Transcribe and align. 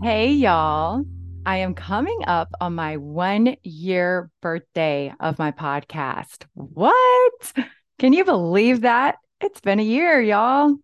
Hey, 0.00 0.30
y'all. 0.30 1.02
I 1.44 1.56
am 1.56 1.74
coming 1.74 2.20
up 2.28 2.48
on 2.60 2.76
my 2.76 2.98
one 2.98 3.56
year 3.64 4.30
birthday 4.40 5.12
of 5.18 5.40
my 5.40 5.50
podcast. 5.50 6.44
What? 6.54 7.52
Can 7.98 8.12
you 8.12 8.24
believe 8.24 8.82
that? 8.82 9.16
It's 9.40 9.60
been 9.60 9.80
a 9.80 9.82
year, 9.82 10.20
y'all. 10.20 10.76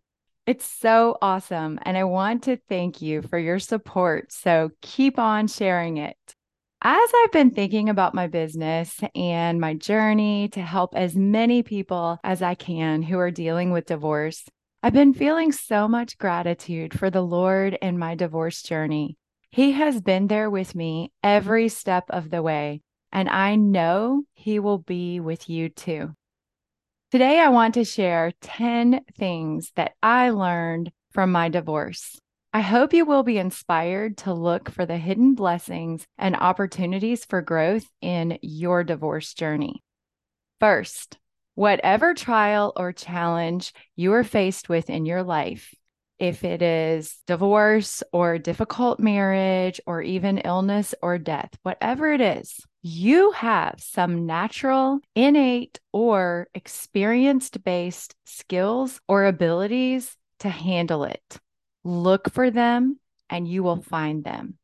It's 0.49 0.65
so 0.67 1.17
awesome. 1.23 1.79
And 1.83 1.97
I 1.97 2.03
want 2.03 2.43
to 2.45 2.59
thank 2.69 3.03
you 3.03 3.23
for 3.23 3.39
your 3.39 3.61
support. 3.61 4.33
So 4.33 4.71
keep 4.83 5.17
on 5.17 5.47
sharing 5.47 5.99
it. 5.99 6.17
As 6.83 7.11
I've 7.23 7.33
been 7.33 7.53
thinking 7.53 7.89
about 7.89 8.17
my 8.17 8.27
business 8.27 8.99
and 9.15 9.61
my 9.61 9.75
journey 9.75 10.49
to 10.49 10.61
help 10.61 10.97
as 10.97 11.15
many 11.15 11.63
people 11.63 12.19
as 12.25 12.43
I 12.43 12.57
can 12.57 13.01
who 13.03 13.19
are 13.21 13.31
dealing 13.31 13.71
with 13.71 13.87
divorce, 13.87 14.45
I've 14.85 14.93
been 14.93 15.15
feeling 15.15 15.51
so 15.51 15.89
much 15.89 16.19
gratitude 16.19 16.93
for 16.93 17.09
the 17.09 17.23
Lord 17.23 17.79
in 17.81 17.99
my 17.99 18.15
divorce 18.17 18.63
journey. 18.63 19.17
He 19.51 19.73
has 19.73 20.03
been 20.03 20.27
there 20.27 20.51
with 20.51 20.75
me 20.75 21.11
every 21.23 21.71
step 21.71 22.05
of 22.11 22.29
the 22.29 22.43
way, 22.43 22.83
and 23.11 23.27
I 23.31 23.57
know 23.57 24.25
He 24.35 24.59
will 24.59 24.77
be 24.77 25.21
with 25.21 25.49
you 25.49 25.71
too. 25.71 26.13
Today, 27.11 27.41
I 27.41 27.49
want 27.49 27.73
to 27.75 27.85
share 27.87 28.33
10 28.43 29.07
things 29.17 29.73
that 29.77 29.95
I 30.03 30.29
learned 30.29 30.93
from 31.13 31.33
my 31.33 31.49
divorce. 31.49 32.21
I 32.53 32.61
hope 32.61 32.93
you 32.93 33.07
will 33.07 33.23
be 33.23 33.39
inspired 33.39 34.19
to 34.19 34.35
look 34.35 34.71
for 34.71 34.85
the 34.85 34.99
hidden 34.99 35.35
blessings 35.35 36.07
and 36.19 36.37
opportunities 36.37 37.25
for 37.25 37.41
growth 37.41 37.87
in 38.03 38.39
your 38.43 38.85
divorce 38.85 39.33
journey. 39.33 39.83
First, 40.61 41.17
whatever 41.55 42.15
trial 42.15 42.73
or 42.77 42.93
challenge 42.93 43.73
you 43.97 44.13
are 44.13 44.25
faced 44.25 44.69
with 44.69 44.91
in 44.91 45.07
your 45.07 45.23
life, 45.23 45.75
if 46.19 46.45
it 46.45 46.63
is 46.63 47.19
divorce 47.27 48.03
or 48.13 48.39
difficult 48.39 49.01
marriage 49.01 49.81
or 49.87 50.01
even 50.01 50.39
illness 50.39 50.95
or 51.03 51.19
death, 51.19 51.51
whatever 51.63 52.13
it 52.13 52.21
is, 52.21 52.61
you 52.83 53.33
have 53.33 53.75
some 53.79 54.27
natural, 54.27 55.01
innate, 55.15 55.81
or 55.93 56.49
experienced 56.55 57.65
based 57.65 58.15
skills 58.25 59.01
or 59.09 59.25
abilities 59.25 60.17
to 60.41 60.49
handle 60.49 61.05
it. 61.05 61.39
Look 61.83 62.31
for 62.31 62.51
them 62.51 62.99
and 63.29 63.49
you 63.49 63.63
will 63.63 63.83
find 63.83 64.23
them. 64.23 64.59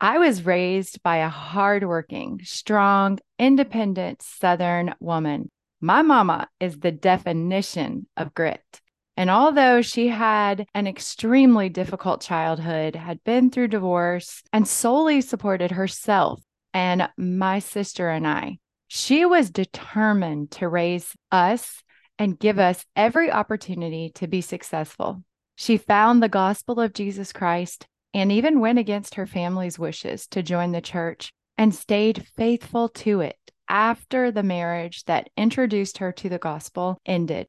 I 0.00 0.18
was 0.18 0.44
raised 0.44 1.02
by 1.02 1.18
a 1.18 1.28
hardworking, 1.28 2.40
strong, 2.44 3.18
independent 3.38 4.22
Southern 4.22 4.94
woman 5.00 5.50
my 5.84 6.00
mama 6.00 6.48
is 6.60 6.78
the 6.78 6.90
definition 6.90 8.06
of 8.16 8.32
grit. 8.32 8.80
And 9.18 9.28
although 9.28 9.82
she 9.82 10.08
had 10.08 10.66
an 10.74 10.86
extremely 10.86 11.68
difficult 11.68 12.22
childhood, 12.22 12.96
had 12.96 13.22
been 13.22 13.50
through 13.50 13.68
divorce, 13.68 14.42
and 14.50 14.66
solely 14.66 15.20
supported 15.20 15.72
herself 15.72 16.42
and 16.72 17.10
my 17.18 17.58
sister 17.58 18.08
and 18.08 18.26
I, 18.26 18.60
she 18.88 19.26
was 19.26 19.50
determined 19.50 20.52
to 20.52 20.68
raise 20.68 21.12
us 21.30 21.82
and 22.18 22.38
give 22.38 22.58
us 22.58 22.86
every 22.96 23.30
opportunity 23.30 24.10
to 24.14 24.26
be 24.26 24.40
successful. 24.40 25.22
She 25.54 25.76
found 25.76 26.22
the 26.22 26.30
gospel 26.30 26.80
of 26.80 26.94
Jesus 26.94 27.30
Christ 27.30 27.86
and 28.14 28.32
even 28.32 28.60
went 28.60 28.78
against 28.78 29.16
her 29.16 29.26
family's 29.26 29.78
wishes 29.78 30.26
to 30.28 30.42
join 30.42 30.72
the 30.72 30.80
church 30.80 31.30
and 31.58 31.74
stayed 31.74 32.26
faithful 32.36 32.88
to 32.88 33.20
it 33.20 33.36
after 33.68 34.30
the 34.30 34.42
marriage 34.42 35.04
that 35.04 35.30
introduced 35.36 35.98
her 35.98 36.12
to 36.12 36.28
the 36.28 36.38
gospel 36.38 36.98
ended. 37.06 37.46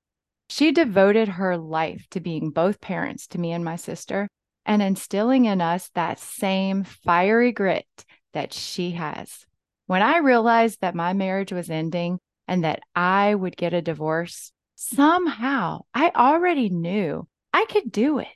She 0.49 0.71
devoted 0.71 1.27
her 1.27 1.57
life 1.57 2.05
to 2.11 2.19
being 2.19 2.51
both 2.51 2.81
parents 2.81 3.27
to 3.27 3.39
me 3.39 3.51
and 3.51 3.65
my 3.65 3.75
sister 3.75 4.27
and 4.65 4.81
instilling 4.81 5.45
in 5.45 5.61
us 5.61 5.89
that 5.95 6.19
same 6.19 6.83
fiery 6.83 7.51
grit 7.51 7.85
that 8.33 8.53
she 8.53 8.91
has. 8.91 9.45
When 9.87 10.01
I 10.01 10.17
realized 10.17 10.81
that 10.81 10.95
my 10.95 11.13
marriage 11.13 11.51
was 11.51 11.69
ending 11.69 12.19
and 12.47 12.63
that 12.63 12.81
I 12.95 13.33
would 13.33 13.57
get 13.57 13.73
a 13.73 13.81
divorce, 13.81 14.51
somehow 14.75 15.81
I 15.93 16.11
already 16.15 16.69
knew 16.69 17.27
I 17.53 17.65
could 17.65 17.91
do 17.91 18.19
it. 18.19 18.27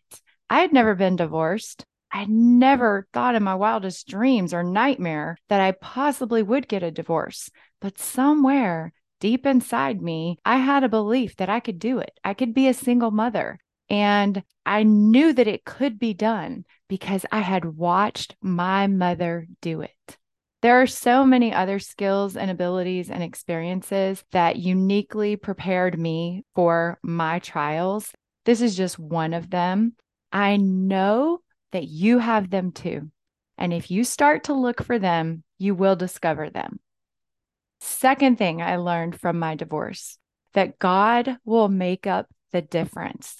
I 0.49 0.61
had 0.61 0.73
never 0.73 0.95
been 0.95 1.15
divorced. 1.15 1.85
I 2.11 2.25
never 2.27 3.07
thought 3.13 3.35
in 3.35 3.43
my 3.43 3.55
wildest 3.55 4.07
dreams 4.07 4.53
or 4.53 4.63
nightmare 4.63 5.37
that 5.49 5.61
I 5.61 5.73
possibly 5.73 6.41
would 6.41 6.67
get 6.67 6.81
a 6.81 6.89
divorce. 6.89 7.49
But 7.81 7.97
somewhere 7.97 8.93
deep 9.19 9.45
inside 9.45 10.01
me, 10.01 10.37
I 10.45 10.57
had 10.57 10.83
a 10.83 10.89
belief 10.89 11.35
that 11.37 11.49
I 11.49 11.59
could 11.59 11.79
do 11.79 11.99
it. 11.99 12.11
I 12.23 12.33
could 12.33 12.53
be 12.53 12.67
a 12.67 12.73
single 12.73 13.11
mother. 13.11 13.59
And 13.89 14.43
I 14.65 14.83
knew 14.83 15.33
that 15.33 15.47
it 15.47 15.65
could 15.65 15.97
be 15.97 16.13
done 16.13 16.65
because 16.87 17.25
I 17.31 17.39
had 17.39 17.65
watched 17.65 18.35
my 18.41 18.87
mother 18.87 19.47
do 19.61 19.81
it. 19.81 20.17
There 20.61 20.81
are 20.81 20.87
so 20.87 21.25
many 21.25 21.53
other 21.53 21.79
skills 21.79 22.35
and 22.35 22.51
abilities 22.51 23.09
and 23.09 23.23
experiences 23.23 24.23
that 24.31 24.57
uniquely 24.57 25.37
prepared 25.37 25.97
me 25.97 26.43
for 26.53 26.99
my 27.01 27.39
trials. 27.39 28.11
This 28.45 28.61
is 28.61 28.75
just 28.75 28.99
one 28.99 29.33
of 29.33 29.49
them. 29.49 29.93
I 30.31 30.57
know 30.57 31.39
that 31.71 31.87
you 31.87 32.19
have 32.19 32.49
them 32.49 32.71
too. 32.71 33.09
And 33.57 33.73
if 33.73 33.89
you 33.89 34.03
start 34.03 34.45
to 34.45 34.53
look 34.53 34.83
for 34.83 34.99
them, 34.99 35.43
you 35.57 35.75
will 35.75 35.95
discover 35.95 36.49
them. 36.49 36.79
Second 37.79 38.37
thing 38.37 38.61
I 38.61 38.75
learned 38.77 39.19
from 39.19 39.39
my 39.39 39.55
divorce 39.55 40.17
that 40.53 40.79
God 40.79 41.37
will 41.45 41.69
make 41.69 42.07
up 42.07 42.27
the 42.51 42.61
difference. 42.61 43.37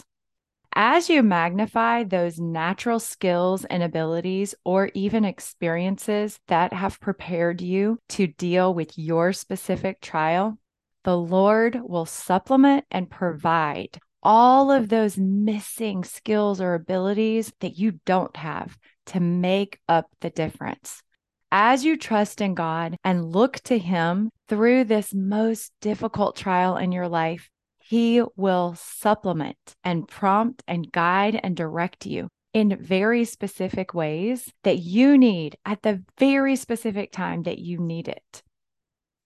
As 0.74 1.10
you 1.10 1.24
magnify 1.24 2.04
those 2.04 2.40
natural 2.40 3.00
skills 3.00 3.66
and 3.66 3.82
abilities, 3.82 4.54
or 4.64 4.92
even 4.94 5.26
experiences 5.26 6.40
that 6.48 6.74
have 6.74 7.00
prepared 7.00 7.60
you 7.60 8.00
to 8.10 8.28
deal 8.28 8.74
with 8.74 8.98
your 8.98 9.34
specific 9.34 10.00
trial, 10.00 10.58
the 11.04 11.18
Lord 11.18 11.80
will 11.84 12.06
supplement 12.06 12.86
and 12.92 13.10
provide 13.10 14.00
all 14.22 14.72
of 14.72 14.90
those 14.90 15.18
missing 15.18 16.04
skills 16.04 16.62
or 16.62 16.76
abilities 16.76 17.52
that 17.62 17.78
you 17.78 18.00
don't 18.06 18.36
have 18.36 18.78
to 19.08 19.20
make 19.20 19.80
up 19.88 20.08
the 20.22 20.30
difference 20.30 21.02
as 21.52 21.84
you 21.84 21.98
trust 21.98 22.42
in 22.42 22.54
God 22.54 22.96
and 23.04 23.32
look 23.32 23.60
to 23.62 23.78
Him 23.78 24.30
through 24.48 24.84
this 24.86 25.14
most 25.14 25.72
difficult 25.82 26.36
trial 26.36 26.78
in 26.78 26.92
your 26.92 27.08
life, 27.08 27.50
He 27.80 28.22
will 28.36 28.76
supplement 28.78 29.58
and 29.84 30.08
prompt 30.08 30.64
and 30.68 30.92
guide 30.92 31.40
and 31.42 31.56
direct 31.56 32.06
you 32.06 32.30
in 32.54 32.78
very 32.82 33.26
specific 33.26 33.94
ways 33.94 34.52
that 34.64 34.80
you 34.80 35.18
need 35.18 35.56
at 35.66 35.82
the 35.84 36.04
very 36.18 36.56
specific 36.56 37.12
time 37.12 37.44
that 37.44 37.60
you 37.60 37.80
need 37.80 38.08
it. 38.08 38.44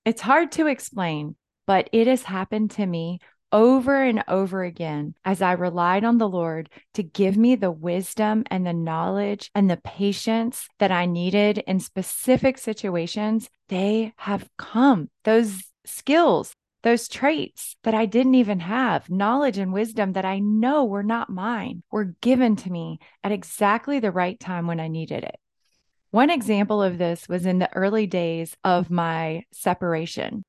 It's 0.06 0.22
hard 0.22 0.52
to 0.54 0.68
explain, 0.68 1.36
but 1.66 1.90
it 1.94 2.08
has 2.08 2.24
happened 2.24 2.72
to 2.72 2.86
me 2.86 3.20
over 3.54 4.04
and 4.04 4.24
over 4.28 4.64
again 4.64 5.14
as 5.24 5.42
I 5.42 5.52
relied 5.54 6.04
on 6.04 6.18
the 6.18 6.28
Lord 6.28 6.70
to 6.96 7.04
give 7.04 7.38
me 7.38 7.56
the 7.56 7.72
wisdom 7.72 8.44
and 8.50 8.66
the 8.66 8.74
knowledge 8.74 9.52
and 9.54 9.70
the 9.70 9.78
patience 9.78 10.68
that 10.80 10.92
I 10.92 11.06
needed 11.06 11.60
in 11.60 11.80
specific 11.80 12.58
situations. 12.58 13.50
They 13.70 14.14
have 14.18 14.50
come. 14.58 15.10
Those 15.24 15.64
skills, 15.86 16.54
those 16.82 17.08
traits 17.08 17.76
that 17.84 17.94
I 17.94 18.08
didn't 18.08 18.36
even 18.36 18.60
have, 18.62 19.10
knowledge 19.10 19.60
and 19.60 19.72
wisdom 19.72 20.14
that 20.14 20.26
I 20.26 20.40
know 20.40 20.84
were 20.84 21.04
not 21.04 21.30
mine, 21.30 21.84
were 21.92 22.16
given 22.22 22.56
to 22.58 22.72
me 22.72 23.00
at 23.24 23.32
exactly 23.32 24.00
the 24.00 24.12
right 24.12 24.40
time 24.40 24.66
when 24.66 24.80
I 24.80 24.88
needed 24.88 25.24
it. 25.24 25.36
One 26.10 26.30
example 26.30 26.82
of 26.82 26.98
this 26.98 27.30
was 27.30 27.46
in 27.46 27.60
the 27.60 27.74
early 27.76 28.08
days 28.08 28.56
of 28.64 28.90
my 28.90 29.44
separation. 29.52 30.44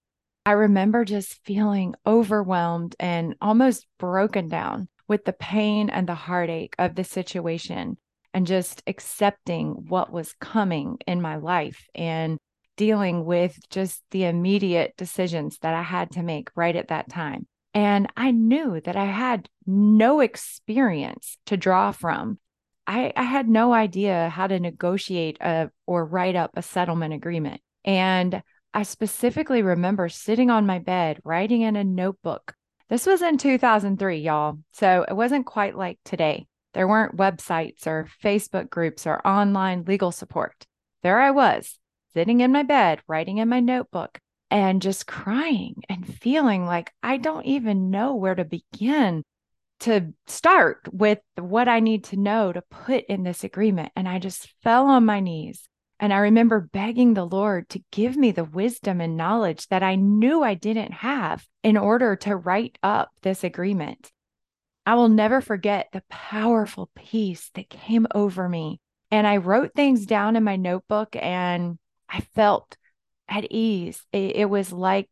I 0.47 0.53
remember 0.53 1.05
just 1.05 1.43
feeling 1.45 1.95
overwhelmed 2.07 2.95
and 3.01 3.35
almost 3.41 3.87
broken 3.99 4.49
down 4.49 4.89
with 5.09 5.25
the 5.25 5.33
pain 5.33 5.89
and 5.89 6.07
the 6.07 6.15
heartache 6.15 6.75
of 6.79 6.95
the 6.95 7.05
situation 7.05 7.97
and 8.35 8.47
just 8.47 8.83
accepting 8.87 9.87
what 9.89 10.13
was 10.13 10.35
coming 10.41 10.99
in 11.07 11.23
my 11.23 11.37
life 11.37 11.87
and 11.95 12.39
dealing 12.77 13.25
with 13.25 13.57
just 13.71 14.03
the 14.11 14.25
immediate 14.25 14.95
decisions 14.97 15.59
that 15.63 15.75
I 15.75 15.83
had 15.83 16.11
to 16.13 16.23
make 16.23 16.51
right 16.57 16.75
at 16.75 16.89
that 16.89 17.09
time. 17.09 17.47
And 17.73 18.09
I 18.17 18.31
knew 18.31 18.81
that 18.83 18.97
I 18.97 19.07
had 19.07 19.49
no 19.67 20.21
experience 20.21 21.39
to 21.47 21.57
draw 21.57 21.93
from. 21.93 22.39
I, 22.87 23.13
I 23.17 23.23
had 23.23 23.49
no 23.49 23.73
idea 23.73 24.29
how 24.29 24.47
to 24.47 24.61
negotiate 24.61 25.39
a, 25.41 25.71
or 25.87 26.05
write 26.05 26.37
up 26.37 26.51
a 26.55 26.63
settlement 26.63 27.15
agreement. 27.15 27.63
And 27.85 28.43
I 28.77 28.83
specifically 28.83 29.63
remember 29.63 30.09
sitting 30.09 30.51
on 30.51 30.67
my 30.67 30.81
bed, 30.81 31.21
writing 31.23 31.63
in 31.63 31.77
a 31.77 31.85
notebook. 31.85 32.57
This 32.89 33.07
was 33.07 33.23
in 33.23 33.39
2003, 33.39 34.19
y'all. 34.19 34.59
So 34.73 35.05
it 35.09 35.15
wasn't 35.15 35.47
quite 35.47 35.77
like 35.77 36.01
today. 36.05 36.49
There 36.73 36.89
weren't 36.89 37.17
websites 37.17 37.87
or 37.87 38.09
Facebook 38.23 38.69
groups 38.69 39.07
or 39.07 39.25
online 39.25 39.85
legal 39.87 40.11
support. 40.11 40.67
There 41.05 41.21
I 41.21 41.31
was, 41.31 41.79
sitting 42.15 42.41
in 42.41 42.51
my 42.51 42.65
bed, 42.65 43.01
writing 43.07 43.39
in 43.39 43.49
my 43.49 43.61
notebook, 43.61 44.19
and 44.51 44.83
just 44.83 45.07
crying 45.07 45.77
and 45.89 46.13
feeling 46.21 46.67
like 46.67 46.93
I 47.01 47.19
don't 47.19 47.47
even 47.47 47.91
know 47.91 48.17
where 48.17 48.35
to 48.35 48.45
begin 48.45 49.23
to 49.81 50.13
start 50.27 50.89
with 50.93 51.21
what 51.39 51.69
I 51.69 51.79
need 51.79 52.05
to 52.05 52.17
know 52.17 52.53
to 52.53 52.63
put 52.63 53.05
in 53.05 53.23
this 53.23 53.45
agreement. 53.45 53.93
And 53.95 54.09
I 54.09 54.19
just 54.19 54.53
fell 54.65 54.87
on 54.87 55.05
my 55.05 55.21
knees. 55.21 55.69
And 56.05 56.13
I 56.13 56.19
remember 56.19 56.61
begging 56.61 57.15
the 57.15 57.25
Lord 57.25 57.71
to 57.71 57.83
give 57.91 58.15
me 58.15 58.31
the 58.31 58.45
wisdom 58.45 59.01
and 59.01 59.17
knowledge 59.17 59.69
that 59.69 59.83
I 59.83 59.95
knew 59.95 60.43
I 60.43 60.53
didn't 60.53 60.93
have 60.93 61.47
in 61.63 61.79
order 61.79 62.15
to 62.17 62.37
write 62.37 62.77
up 62.83 63.09
this 63.23 63.43
agreement. 63.43 64.13
I 64.85 64.97
will 64.97 65.09
never 65.09 65.41
forget 65.41 65.89
the 65.95 66.03
powerful 66.11 66.91
peace 66.95 67.51
that 67.55 67.71
came 67.71 68.07
over 68.15 68.51
me. 68.51 68.83
And 69.11 69.27
I 69.27 69.39
wrote 69.39 69.73
things 69.73 70.05
down 70.05 70.37
in 70.37 70.45
my 70.45 70.57
notebook 70.57 71.17
and 71.17 71.79
I 72.07 72.21
felt 72.21 72.77
at 73.27 73.51
ease. 73.51 74.05
It, 74.13 74.37
it 74.37 74.51
was 74.51 74.73
like 74.73 75.09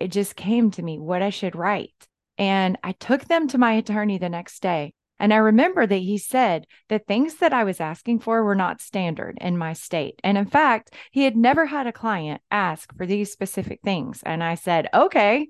it 0.00 0.08
just 0.08 0.34
came 0.34 0.72
to 0.72 0.82
me 0.82 0.98
what 0.98 1.22
I 1.22 1.30
should 1.30 1.54
write. 1.54 2.08
And 2.36 2.76
I 2.82 2.94
took 2.98 3.26
them 3.26 3.46
to 3.46 3.58
my 3.58 3.74
attorney 3.74 4.18
the 4.18 4.28
next 4.28 4.60
day. 4.60 4.92
And 5.22 5.32
I 5.32 5.36
remember 5.36 5.86
that 5.86 5.94
he 5.94 6.18
said 6.18 6.66
the 6.88 6.98
things 6.98 7.36
that 7.36 7.52
I 7.52 7.62
was 7.62 7.80
asking 7.80 8.18
for 8.18 8.42
were 8.42 8.56
not 8.56 8.80
standard 8.80 9.38
in 9.40 9.56
my 9.56 9.72
state. 9.72 10.18
And 10.24 10.36
in 10.36 10.46
fact, 10.46 10.92
he 11.12 11.22
had 11.22 11.36
never 11.36 11.64
had 11.64 11.86
a 11.86 11.92
client 11.92 12.42
ask 12.50 12.92
for 12.96 13.06
these 13.06 13.30
specific 13.30 13.78
things. 13.84 14.24
And 14.24 14.42
I 14.42 14.56
said, 14.56 14.88
okay, 14.92 15.48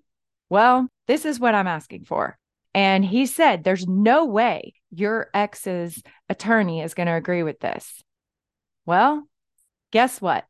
well, 0.50 0.88
this 1.08 1.24
is 1.24 1.40
what 1.40 1.54
I'm 1.54 1.66
asking 1.66 2.04
for. 2.04 2.38
And 2.74 3.02
he 3.02 3.24
said, 3.24 3.64
there's 3.64 3.88
no 3.88 4.26
way 4.26 4.74
your 4.90 5.30
ex's 5.32 6.02
attorney 6.28 6.82
is 6.82 6.92
going 6.92 7.06
to 7.06 7.14
agree 7.14 7.42
with 7.42 7.58
this. 7.60 8.02
Well, 8.84 9.26
guess 9.90 10.20
what? 10.20 10.44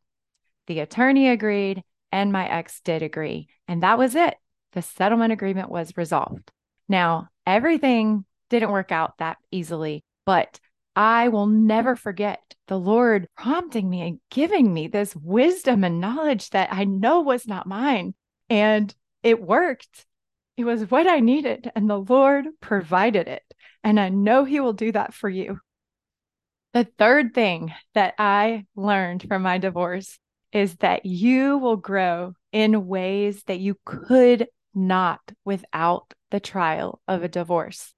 The 0.66 0.80
attorney 0.80 1.28
agreed, 1.28 1.84
and 2.10 2.32
my 2.32 2.48
ex 2.48 2.80
did 2.80 3.02
agree. 3.02 3.46
And 3.68 3.84
that 3.84 3.98
was 3.98 4.16
it. 4.16 4.34
The 4.72 4.82
settlement 4.82 5.32
agreement 5.32 5.70
was 5.70 5.96
resolved. 5.96 6.50
Now, 6.88 7.28
everything 7.46 8.24
didn't 8.52 8.70
work 8.70 8.92
out 8.92 9.18
that 9.18 9.38
easily, 9.50 10.04
but 10.24 10.60
I 10.94 11.28
will 11.28 11.46
never 11.46 11.96
forget 11.96 12.40
the 12.68 12.78
Lord 12.78 13.26
prompting 13.36 13.88
me 13.88 14.02
and 14.02 14.20
giving 14.30 14.72
me 14.72 14.88
this 14.88 15.16
wisdom 15.16 15.84
and 15.84 16.00
knowledge 16.00 16.50
that 16.50 16.72
I 16.72 16.84
know 16.84 17.20
was 17.20 17.46
not 17.46 17.66
mine. 17.66 18.14
And 18.50 18.94
it 19.22 19.40
worked. 19.40 20.06
It 20.56 20.64
was 20.64 20.90
what 20.90 21.06
I 21.06 21.20
needed, 21.20 21.72
and 21.74 21.88
the 21.88 21.98
Lord 21.98 22.46
provided 22.60 23.26
it. 23.26 23.42
And 23.82 23.98
I 23.98 24.10
know 24.10 24.44
He 24.44 24.60
will 24.60 24.74
do 24.74 24.92
that 24.92 25.14
for 25.14 25.30
you. 25.30 25.58
The 26.74 26.84
third 26.84 27.34
thing 27.34 27.72
that 27.94 28.14
I 28.18 28.66
learned 28.76 29.24
from 29.26 29.42
my 29.42 29.58
divorce 29.58 30.18
is 30.52 30.76
that 30.76 31.06
you 31.06 31.56
will 31.56 31.76
grow 31.76 32.34
in 32.52 32.86
ways 32.86 33.42
that 33.44 33.60
you 33.60 33.78
could 33.86 34.46
not 34.74 35.20
without 35.44 36.12
the 36.30 36.40
trial 36.40 37.00
of 37.08 37.22
a 37.22 37.28
divorce. 37.28 37.94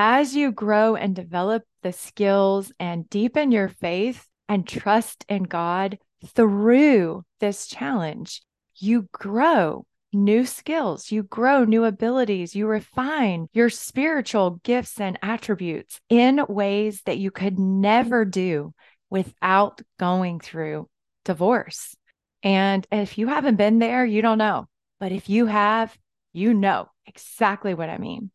As 0.00 0.36
you 0.36 0.52
grow 0.52 0.94
and 0.94 1.12
develop 1.12 1.64
the 1.82 1.92
skills 1.92 2.70
and 2.78 3.10
deepen 3.10 3.50
your 3.50 3.66
faith 3.66 4.28
and 4.48 4.64
trust 4.64 5.24
in 5.28 5.42
God 5.42 5.98
through 6.24 7.24
this 7.40 7.66
challenge, 7.66 8.40
you 8.76 9.08
grow 9.10 9.86
new 10.12 10.46
skills, 10.46 11.10
you 11.10 11.24
grow 11.24 11.64
new 11.64 11.82
abilities, 11.84 12.54
you 12.54 12.68
refine 12.68 13.48
your 13.52 13.70
spiritual 13.70 14.60
gifts 14.62 15.00
and 15.00 15.18
attributes 15.20 16.00
in 16.08 16.46
ways 16.48 17.02
that 17.06 17.18
you 17.18 17.32
could 17.32 17.58
never 17.58 18.24
do 18.24 18.72
without 19.10 19.82
going 19.98 20.38
through 20.38 20.88
divorce. 21.24 21.96
And 22.44 22.86
if 22.92 23.18
you 23.18 23.26
haven't 23.26 23.56
been 23.56 23.80
there, 23.80 24.06
you 24.06 24.22
don't 24.22 24.38
know. 24.38 24.68
But 25.00 25.10
if 25.10 25.28
you 25.28 25.46
have, 25.46 25.98
you 26.32 26.54
know 26.54 26.88
exactly 27.04 27.74
what 27.74 27.90
I 27.90 27.98
mean. 27.98 28.30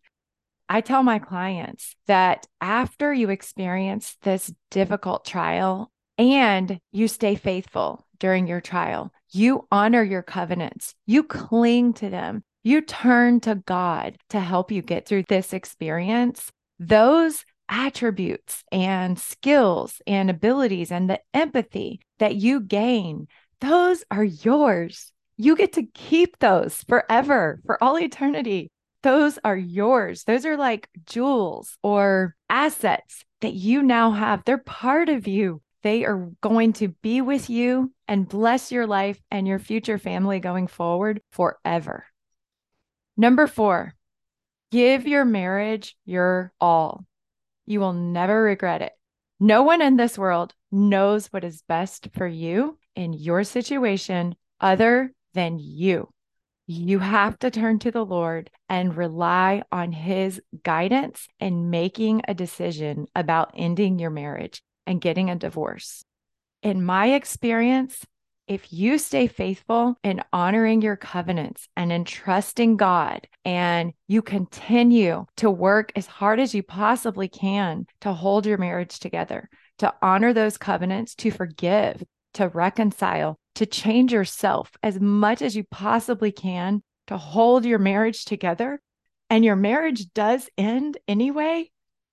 I 0.69 0.81
tell 0.81 1.03
my 1.03 1.19
clients 1.19 1.95
that 2.07 2.47
after 2.61 3.13
you 3.13 3.29
experience 3.29 4.17
this 4.21 4.51
difficult 4.71 5.25
trial 5.25 5.91
and 6.17 6.79
you 6.91 7.07
stay 7.07 7.35
faithful 7.35 8.05
during 8.19 8.47
your 8.47 8.61
trial, 8.61 9.11
you 9.31 9.67
honor 9.71 10.03
your 10.03 10.23
covenants, 10.23 10.95
you 11.05 11.23
cling 11.23 11.93
to 11.93 12.09
them, 12.09 12.43
you 12.63 12.81
turn 12.81 13.39
to 13.41 13.55
God 13.55 14.17
to 14.29 14.39
help 14.39 14.71
you 14.71 14.81
get 14.81 15.05
through 15.07 15.23
this 15.27 15.53
experience. 15.53 16.49
Those 16.79 17.43
attributes 17.67 18.63
and 18.71 19.19
skills 19.19 20.01
and 20.07 20.29
abilities 20.29 20.91
and 20.91 21.09
the 21.09 21.19
empathy 21.33 21.99
that 22.19 22.35
you 22.35 22.61
gain, 22.61 23.27
those 23.59 24.03
are 24.11 24.23
yours. 24.23 25.11
You 25.37 25.55
get 25.55 25.73
to 25.73 25.83
keep 25.83 26.39
those 26.39 26.83
forever, 26.83 27.59
for 27.65 27.83
all 27.83 27.97
eternity. 27.97 28.69
Those 29.03 29.37
are 29.43 29.57
yours. 29.57 30.23
Those 30.23 30.45
are 30.45 30.57
like 30.57 30.89
jewels 31.05 31.77
or 31.83 32.35
assets 32.49 33.25
that 33.41 33.53
you 33.53 33.83
now 33.83 34.11
have. 34.11 34.43
They're 34.45 34.57
part 34.57 35.09
of 35.09 35.27
you. 35.27 35.61
They 35.83 36.05
are 36.05 36.31
going 36.39 36.73
to 36.73 36.87
be 36.87 37.19
with 37.19 37.49
you 37.49 37.91
and 38.07 38.27
bless 38.27 38.71
your 38.71 38.87
life 38.87 39.21
and 39.29 39.45
your 39.45 39.59
future 39.59 39.97
family 39.97 40.39
going 40.39 40.67
forward 40.67 41.21
forever. 41.31 42.05
Number 43.17 43.47
four, 43.47 43.93
give 44.71 45.05
your 45.05 45.25
marriage 45.25 45.97
your 46.05 46.53
all. 46.61 47.05
You 47.65 47.81
will 47.81 47.93
never 47.93 48.41
regret 48.41 48.81
it. 48.81 48.93
No 49.41 49.63
one 49.63 49.81
in 49.81 49.97
this 49.97 50.17
world 50.17 50.53
knows 50.71 51.27
what 51.27 51.43
is 51.43 51.63
best 51.67 52.07
for 52.13 52.25
you 52.25 52.77
in 52.95 53.11
your 53.11 53.43
situation 53.43 54.35
other 54.61 55.11
than 55.33 55.59
you. 55.59 56.09
You 56.65 56.99
have 56.99 57.37
to 57.39 57.51
turn 57.51 57.79
to 57.79 57.91
the 57.91 58.05
Lord 58.05 58.49
and 58.69 58.95
rely 58.95 59.63
on 59.71 59.91
His 59.91 60.41
guidance 60.63 61.27
in 61.39 61.69
making 61.69 62.21
a 62.27 62.33
decision 62.33 63.07
about 63.13 63.51
ending 63.53 63.99
your 63.99 64.09
marriage 64.09 64.61
and 64.87 65.01
getting 65.01 65.29
a 65.29 65.35
divorce. 65.35 66.05
In 66.61 66.85
my 66.85 67.07
experience, 67.07 68.05
if 68.47 68.71
you 68.71 68.97
stay 68.97 69.27
faithful 69.27 69.97
in 70.03 70.21
honoring 70.31 70.81
your 70.81 70.95
covenants 70.95 71.67
and 71.75 71.91
in 71.91 72.05
trusting 72.05 72.77
God, 72.77 73.27
and 73.43 73.93
you 74.07 74.21
continue 74.21 75.25
to 75.37 75.49
work 75.49 75.91
as 75.95 76.05
hard 76.05 76.39
as 76.39 76.53
you 76.53 76.63
possibly 76.63 77.27
can 77.27 77.85
to 78.01 78.13
hold 78.13 78.45
your 78.45 78.57
marriage 78.57 78.99
together, 78.99 79.49
to 79.79 79.93
honor 80.01 80.33
those 80.33 80.57
covenants, 80.57 81.15
to 81.15 81.31
forgive, 81.31 82.03
to 82.33 82.47
reconcile, 82.49 83.37
to 83.55 83.65
change 83.65 84.11
yourself 84.11 84.71
as 84.81 84.99
much 84.99 85.41
as 85.41 85.55
you 85.55 85.63
possibly 85.63 86.31
can 86.31 86.81
to 87.07 87.17
hold 87.17 87.65
your 87.65 87.79
marriage 87.79 88.25
together, 88.25 88.81
and 89.29 89.43
your 89.43 89.55
marriage 89.55 90.11
does 90.13 90.49
end 90.57 90.97
anyway, 91.07 91.69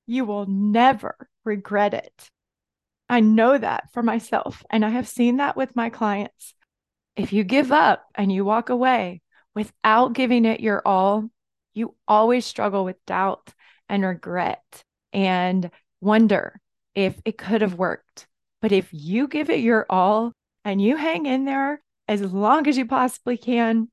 you 0.07 0.25
will 0.25 0.47
never 0.47 1.29
regret 1.45 1.95
it. 1.95 2.31
I 3.09 3.21
know 3.21 3.57
that 3.57 3.93
for 3.93 4.03
myself, 4.03 4.65
and 4.71 4.85
I 4.85 4.91
have 4.91 5.09
seen 5.09 5.39
that 5.39 5.57
with 5.57 5.75
my 5.77 5.91
clients. 5.91 6.55
If 7.17 7.33
you 7.33 7.45
give 7.45 7.73
up 7.73 8.05
and 8.15 8.33
you 8.33 8.45
walk 8.45 8.71
away 8.71 9.21
without 9.55 10.13
giving 10.13 10.45
it 10.45 10.61
your 10.61 10.83
all, 10.87 11.29
you 11.75 11.95
always 12.07 12.47
struggle 12.47 12.85
with 12.85 13.05
doubt 13.07 13.53
and 13.89 14.05
regret 14.05 14.85
and 15.13 15.71
wonder 16.01 16.61
if 16.95 17.21
it 17.25 17.37
could 17.37 17.63
have 17.63 17.75
worked. 17.75 18.27
But 18.63 18.73
if 18.73 18.89
you 18.93 19.29
give 19.29 19.51
it 19.51 19.61
your 19.61 19.87
all 19.91 20.33
and 20.65 20.81
you 20.81 20.97
hang 20.97 21.27
in 21.27 21.45
there 21.45 21.81
as 22.09 22.21
long 22.21 22.67
as 22.67 22.77
you 22.77 22.87
possibly 22.87 23.37
can 23.37 23.89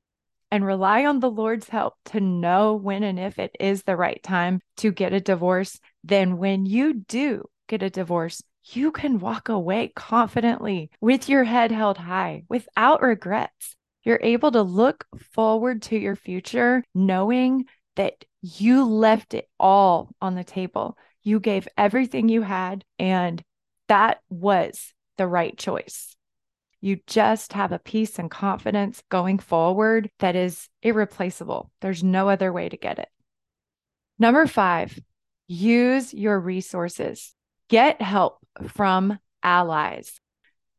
and 0.50 0.64
rely 0.64 1.04
on 1.04 1.20
the 1.20 1.30
Lord's 1.30 1.68
help 1.68 1.94
to 2.06 2.20
know 2.20 2.74
when 2.74 3.02
and 3.02 3.18
if 3.18 3.38
it 3.38 3.54
is 3.60 3.82
the 3.82 3.96
right 3.96 4.22
time 4.22 4.60
to 4.78 4.90
get 4.90 5.12
a 5.12 5.20
divorce, 5.20 5.78
then 6.04 6.38
when 6.38 6.66
you 6.66 6.94
do 6.94 7.44
get 7.68 7.82
a 7.82 7.90
divorce, 7.90 8.42
you 8.64 8.90
can 8.90 9.18
walk 9.18 9.48
away 9.48 9.92
confidently 9.94 10.90
with 11.00 11.28
your 11.28 11.44
head 11.44 11.70
held 11.70 11.98
high 11.98 12.44
without 12.48 13.02
regrets. 13.02 13.76
You're 14.04 14.20
able 14.22 14.50
to 14.52 14.62
look 14.62 15.06
forward 15.32 15.82
to 15.82 15.98
your 15.98 16.16
future 16.16 16.82
knowing 16.94 17.66
that 17.96 18.24
you 18.40 18.84
left 18.84 19.34
it 19.34 19.48
all 19.58 20.10
on 20.20 20.34
the 20.34 20.44
table. 20.44 20.96
You 21.22 21.40
gave 21.40 21.68
everything 21.76 22.28
you 22.28 22.42
had, 22.42 22.84
and 22.98 23.42
that 23.88 24.20
was 24.30 24.92
the 25.16 25.26
right 25.26 25.56
choice. 25.58 26.16
You 26.80 27.00
just 27.06 27.52
have 27.54 27.72
a 27.72 27.78
peace 27.78 28.18
and 28.18 28.30
confidence 28.30 29.02
going 29.08 29.38
forward 29.38 30.10
that 30.20 30.36
is 30.36 30.68
irreplaceable. 30.82 31.70
There's 31.80 32.04
no 32.04 32.28
other 32.28 32.52
way 32.52 32.68
to 32.68 32.76
get 32.76 32.98
it. 32.98 33.08
Number 34.18 34.46
five, 34.46 34.98
use 35.48 36.14
your 36.14 36.38
resources. 36.38 37.34
Get 37.68 38.00
help 38.00 38.38
from 38.68 39.18
allies, 39.42 40.20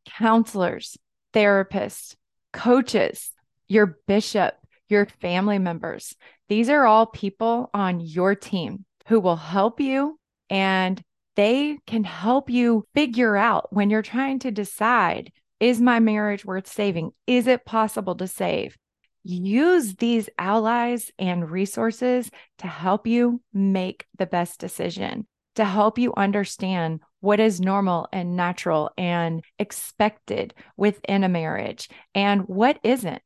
counselors, 0.06 0.96
therapists, 1.32 2.16
coaches, 2.52 3.30
your 3.68 3.98
bishop, 4.06 4.54
your 4.88 5.06
family 5.06 5.58
members. 5.58 6.16
These 6.48 6.68
are 6.68 6.84
all 6.84 7.06
people 7.06 7.70
on 7.72 8.00
your 8.00 8.34
team 8.34 8.84
who 9.06 9.20
will 9.20 9.36
help 9.36 9.80
you 9.80 10.18
and 10.48 11.00
they 11.36 11.78
can 11.86 12.04
help 12.04 12.50
you 12.50 12.84
figure 12.94 13.36
out 13.36 13.72
when 13.72 13.88
you're 13.88 14.02
trying 14.02 14.40
to 14.40 14.50
decide 14.50 15.32
is 15.60 15.80
my 15.80 16.00
marriage 16.00 16.44
worth 16.44 16.66
saving? 16.66 17.12
Is 17.26 17.46
it 17.46 17.64
possible 17.64 18.16
to 18.16 18.26
save? 18.26 18.76
Use 19.22 19.96
these 19.96 20.30
allies 20.38 21.10
and 21.18 21.50
resources 21.50 22.30
to 22.58 22.66
help 22.66 23.06
you 23.06 23.42
make 23.52 24.06
the 24.16 24.26
best 24.26 24.58
decision, 24.58 25.26
to 25.56 25.64
help 25.64 25.98
you 25.98 26.14
understand 26.16 27.00
what 27.20 27.38
is 27.38 27.60
normal 27.60 28.08
and 28.12 28.34
natural 28.34 28.90
and 28.96 29.44
expected 29.58 30.54
within 30.78 31.22
a 31.22 31.28
marriage 31.28 31.90
and 32.14 32.48
what 32.48 32.80
isn't. 32.82 33.22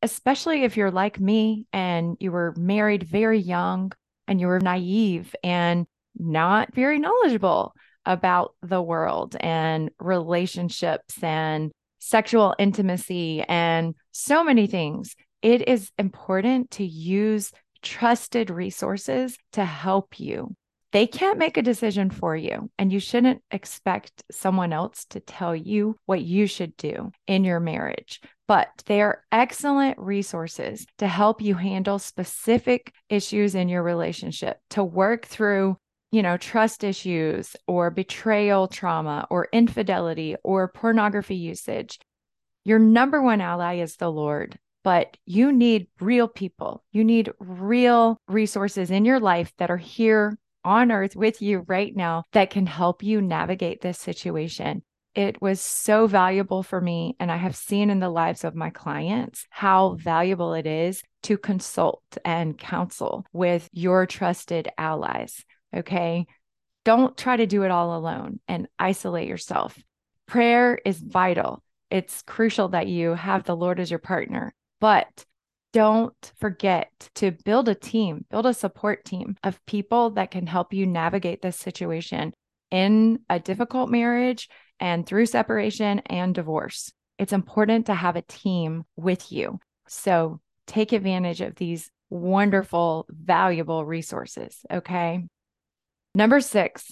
Especially 0.00 0.62
if 0.62 0.76
you're 0.76 0.90
like 0.90 1.20
me 1.20 1.66
and 1.72 2.16
you 2.20 2.32
were 2.32 2.54
married 2.56 3.02
very 3.02 3.38
young 3.38 3.92
and 4.26 4.40
you 4.40 4.46
were 4.46 4.60
naive 4.60 5.34
and 5.44 5.86
not 6.18 6.74
very 6.74 6.98
knowledgeable 6.98 7.74
about 8.08 8.54
the 8.62 8.82
world 8.82 9.36
and 9.38 9.90
relationships 10.00 11.22
and 11.22 11.70
sexual 12.00 12.54
intimacy 12.58 13.42
and 13.42 13.94
so 14.12 14.42
many 14.42 14.66
things. 14.66 15.14
It 15.42 15.68
is 15.68 15.92
important 15.98 16.72
to 16.72 16.84
use 16.84 17.52
trusted 17.82 18.50
resources 18.50 19.36
to 19.52 19.64
help 19.64 20.18
you. 20.18 20.56
They 20.90 21.06
can't 21.06 21.38
make 21.38 21.58
a 21.58 21.62
decision 21.62 22.08
for 22.08 22.34
you, 22.34 22.70
and 22.78 22.90
you 22.90 22.98
shouldn't 22.98 23.42
expect 23.50 24.22
someone 24.30 24.72
else 24.72 25.04
to 25.10 25.20
tell 25.20 25.54
you 25.54 25.96
what 26.06 26.22
you 26.22 26.46
should 26.46 26.74
do 26.78 27.12
in 27.26 27.44
your 27.44 27.60
marriage. 27.60 28.22
But 28.46 28.68
they 28.86 29.02
are 29.02 29.22
excellent 29.30 29.98
resources 29.98 30.86
to 30.96 31.06
help 31.06 31.42
you 31.42 31.56
handle 31.56 31.98
specific 31.98 32.94
issues 33.10 33.54
in 33.54 33.68
your 33.68 33.82
relationship, 33.82 34.56
to 34.70 34.82
work 34.82 35.26
through 35.26 35.76
you 36.10 36.22
know, 36.22 36.36
trust 36.36 36.84
issues 36.84 37.54
or 37.66 37.90
betrayal 37.90 38.68
trauma 38.68 39.26
or 39.30 39.48
infidelity 39.52 40.36
or 40.42 40.68
pornography 40.68 41.36
usage, 41.36 41.98
your 42.64 42.78
number 42.78 43.22
one 43.22 43.40
ally 43.40 43.76
is 43.76 43.96
the 43.96 44.10
Lord. 44.10 44.58
But 44.84 45.16
you 45.26 45.52
need 45.52 45.88
real 46.00 46.28
people. 46.28 46.84
You 46.92 47.04
need 47.04 47.32
real 47.38 48.16
resources 48.28 48.90
in 48.90 49.04
your 49.04 49.20
life 49.20 49.52
that 49.58 49.70
are 49.70 49.76
here 49.76 50.38
on 50.64 50.92
earth 50.92 51.16
with 51.16 51.42
you 51.42 51.64
right 51.66 51.94
now 51.94 52.24
that 52.32 52.50
can 52.50 52.66
help 52.66 53.02
you 53.02 53.20
navigate 53.20 53.80
this 53.80 53.98
situation. 53.98 54.82
It 55.14 55.42
was 55.42 55.60
so 55.60 56.06
valuable 56.06 56.62
for 56.62 56.80
me. 56.80 57.16
And 57.18 57.30
I 57.30 57.36
have 57.36 57.56
seen 57.56 57.90
in 57.90 57.98
the 57.98 58.08
lives 58.08 58.44
of 58.44 58.54
my 58.54 58.70
clients 58.70 59.46
how 59.50 59.94
valuable 59.94 60.54
it 60.54 60.66
is 60.66 61.02
to 61.24 61.36
consult 61.36 62.02
and 62.24 62.56
counsel 62.56 63.26
with 63.32 63.68
your 63.72 64.06
trusted 64.06 64.68
allies. 64.78 65.44
Okay. 65.74 66.26
Don't 66.84 67.16
try 67.16 67.36
to 67.36 67.46
do 67.46 67.64
it 67.64 67.70
all 67.70 67.96
alone 67.96 68.40
and 68.48 68.68
isolate 68.78 69.28
yourself. 69.28 69.78
Prayer 70.26 70.78
is 70.84 70.98
vital. 70.98 71.62
It's 71.90 72.22
crucial 72.22 72.68
that 72.68 72.86
you 72.86 73.14
have 73.14 73.44
the 73.44 73.56
Lord 73.56 73.80
as 73.80 73.90
your 73.90 73.98
partner, 73.98 74.54
but 74.80 75.24
don't 75.72 76.32
forget 76.38 77.10
to 77.16 77.30
build 77.30 77.68
a 77.68 77.74
team, 77.74 78.24
build 78.30 78.46
a 78.46 78.54
support 78.54 79.04
team 79.04 79.36
of 79.42 79.64
people 79.66 80.10
that 80.10 80.30
can 80.30 80.46
help 80.46 80.72
you 80.72 80.86
navigate 80.86 81.42
this 81.42 81.56
situation 81.56 82.32
in 82.70 83.20
a 83.28 83.38
difficult 83.38 83.90
marriage 83.90 84.48
and 84.80 85.06
through 85.06 85.26
separation 85.26 86.00
and 86.06 86.34
divorce. 86.34 86.92
It's 87.18 87.32
important 87.32 87.86
to 87.86 87.94
have 87.94 88.16
a 88.16 88.22
team 88.22 88.84
with 88.96 89.32
you. 89.32 89.60
So 89.88 90.40
take 90.66 90.92
advantage 90.92 91.40
of 91.40 91.56
these 91.56 91.90
wonderful, 92.10 93.06
valuable 93.10 93.84
resources. 93.84 94.64
Okay. 94.70 95.24
Number 96.18 96.40
six, 96.40 96.90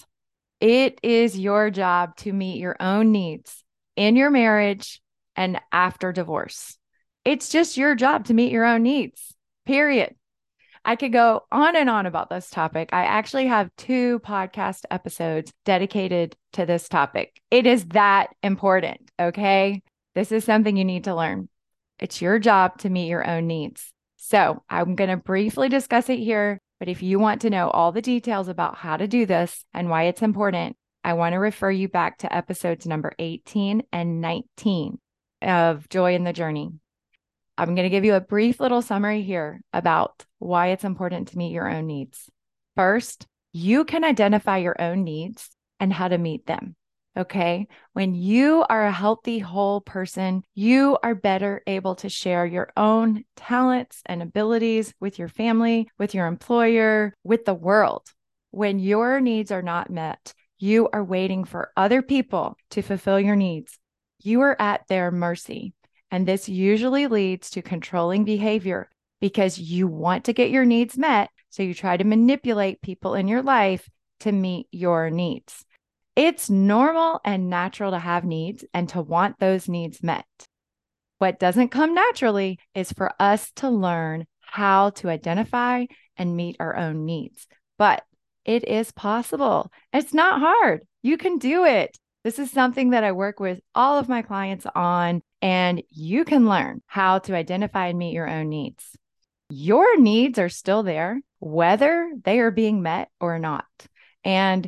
it 0.61 1.01
is 1.03 1.37
your 1.37 1.69
job 1.69 2.15
to 2.19 2.31
meet 2.31 2.59
your 2.59 2.77
own 2.79 3.11
needs 3.11 3.61
in 3.97 4.15
your 4.15 4.31
marriage 4.31 5.01
and 5.35 5.59
after 5.69 6.13
divorce. 6.13 6.77
It's 7.25 7.49
just 7.49 7.75
your 7.75 7.93
job 7.93 8.27
to 8.27 8.33
meet 8.33 8.53
your 8.53 8.63
own 8.63 8.83
needs, 8.83 9.33
period. 9.65 10.15
I 10.85 10.95
could 10.95 11.11
go 11.11 11.41
on 11.51 11.75
and 11.75 11.89
on 11.89 12.05
about 12.05 12.29
this 12.29 12.49
topic. 12.49 12.91
I 12.93 13.03
actually 13.03 13.47
have 13.47 13.69
two 13.75 14.19
podcast 14.19 14.85
episodes 14.89 15.51
dedicated 15.65 16.37
to 16.53 16.65
this 16.65 16.87
topic. 16.87 17.41
It 17.51 17.67
is 17.67 17.83
that 17.87 18.29
important. 18.43 19.11
Okay. 19.19 19.83
This 20.15 20.31
is 20.31 20.45
something 20.45 20.77
you 20.77 20.85
need 20.85 21.03
to 21.03 21.13
learn. 21.13 21.49
It's 21.99 22.21
your 22.21 22.39
job 22.39 22.77
to 22.77 22.89
meet 22.89 23.09
your 23.09 23.29
own 23.29 23.45
needs. 23.45 23.91
So 24.15 24.63
I'm 24.69 24.95
going 24.95 25.09
to 25.09 25.17
briefly 25.17 25.67
discuss 25.67 26.07
it 26.07 26.19
here 26.19 26.61
but 26.79 26.87
if 26.87 27.01
you 27.01 27.19
want 27.19 27.41
to 27.41 27.49
know 27.49 27.69
all 27.69 27.91
the 27.91 28.01
details 28.01 28.47
about 28.47 28.77
how 28.77 28.97
to 28.97 29.07
do 29.07 29.25
this 29.25 29.65
and 29.73 29.89
why 29.89 30.03
it's 30.03 30.21
important, 30.21 30.77
I 31.03 31.13
want 31.13 31.33
to 31.33 31.39
refer 31.39 31.71
you 31.71 31.87
back 31.87 32.19
to 32.19 32.35
episodes 32.35 32.85
number 32.85 33.13
18 33.17 33.83
and 33.91 34.21
19 34.21 34.99
of 35.41 35.87
Joy 35.89 36.15
in 36.15 36.23
the 36.23 36.33
Journey. 36.33 36.71
I'm 37.57 37.73
going 37.73 37.85
to 37.85 37.89
give 37.89 38.05
you 38.05 38.13
a 38.13 38.21
brief 38.21 38.59
little 38.59 38.81
summary 38.81 39.23
here 39.23 39.61
about 39.73 40.25
why 40.37 40.67
it's 40.67 40.83
important 40.83 41.29
to 41.29 41.37
meet 41.37 41.51
your 41.51 41.67
own 41.67 41.87
needs. 41.87 42.29
First, 42.75 43.25
you 43.53 43.85
can 43.85 44.03
identify 44.03 44.57
your 44.57 44.79
own 44.79 45.03
needs 45.03 45.49
and 45.79 45.91
how 45.91 46.07
to 46.07 46.17
meet 46.17 46.45
them. 46.45 46.75
Okay. 47.17 47.67
When 47.93 48.13
you 48.13 48.63
are 48.69 48.85
a 48.85 48.91
healthy, 48.91 49.39
whole 49.39 49.81
person, 49.81 50.43
you 50.53 50.99
are 51.01 51.15
better 51.15 51.63
able 51.65 51.95
to 51.95 52.09
share 52.09 52.45
your 52.45 52.71
own 52.77 53.23
talents 53.35 54.03
and 54.05 54.21
abilities 54.21 54.93
with 54.99 55.17
your 55.17 55.27
family, 55.27 55.89
with 55.97 56.13
your 56.13 56.27
employer, 56.27 57.15
with 57.23 57.45
the 57.45 57.55
world. 57.55 58.03
When 58.51 58.77
your 58.77 59.19
needs 59.19 59.51
are 59.51 59.63
not 59.63 59.89
met, 59.89 60.35
you 60.59 60.89
are 60.93 61.03
waiting 61.03 61.43
for 61.43 61.71
other 61.75 62.03
people 62.03 62.55
to 62.71 62.83
fulfill 62.83 63.19
your 63.19 63.35
needs. 63.35 63.79
You 64.21 64.41
are 64.41 64.59
at 64.61 64.87
their 64.87 65.09
mercy. 65.09 65.73
And 66.11 66.27
this 66.27 66.47
usually 66.47 67.07
leads 67.07 67.49
to 67.51 67.63
controlling 67.63 68.25
behavior 68.25 68.91
because 69.19 69.57
you 69.57 69.87
want 69.87 70.25
to 70.25 70.33
get 70.33 70.51
your 70.51 70.65
needs 70.65 70.95
met. 70.99 71.31
So 71.49 71.63
you 71.63 71.73
try 71.73 71.97
to 71.97 72.03
manipulate 72.03 72.83
people 72.83 73.15
in 73.15 73.27
your 73.27 73.41
life 73.41 73.89
to 74.19 74.31
meet 74.31 74.67
your 74.71 75.09
needs. 75.09 75.65
It's 76.17 76.49
normal 76.49 77.21
and 77.23 77.47
natural 77.47 77.91
to 77.91 77.99
have 77.99 78.25
needs 78.25 78.65
and 78.73 78.89
to 78.89 79.03
want 79.03 79.37
those 79.37 79.69
needs 79.69 80.01
met. 80.01 80.25
What 81.19 81.39
doesn't 81.39 81.69
come 81.69 81.93
naturally 81.93 82.57
is 82.73 82.91
for 82.91 83.11
us 83.19 83.51
to 83.57 83.69
learn 83.69 84.25
how 84.41 84.89
to 84.91 85.09
identify 85.09 85.85
and 86.17 86.35
meet 86.35 86.55
our 86.59 86.75
own 86.75 87.05
needs. 87.05 87.45
But 87.77 88.03
it 88.45 88.67
is 88.67 88.91
possible. 88.91 89.71
It's 89.93 90.11
not 90.11 90.39
hard. 90.39 90.87
You 91.03 91.19
can 91.19 91.37
do 91.37 91.65
it. 91.65 91.95
This 92.23 92.39
is 92.39 92.49
something 92.49 92.89
that 92.89 93.03
I 93.03 93.11
work 93.11 93.39
with 93.39 93.59
all 93.75 93.99
of 93.99 94.09
my 94.09 94.23
clients 94.23 94.65
on, 94.73 95.21
and 95.43 95.83
you 95.91 96.25
can 96.25 96.49
learn 96.49 96.81
how 96.87 97.19
to 97.19 97.35
identify 97.35 97.89
and 97.89 97.99
meet 97.99 98.15
your 98.15 98.27
own 98.27 98.49
needs. 98.49 98.83
Your 99.51 99.99
needs 99.99 100.39
are 100.39 100.49
still 100.49 100.81
there, 100.81 101.21
whether 101.37 102.11
they 102.23 102.39
are 102.39 102.49
being 102.49 102.81
met 102.81 103.09
or 103.21 103.37
not. 103.37 103.65
And 104.23 104.67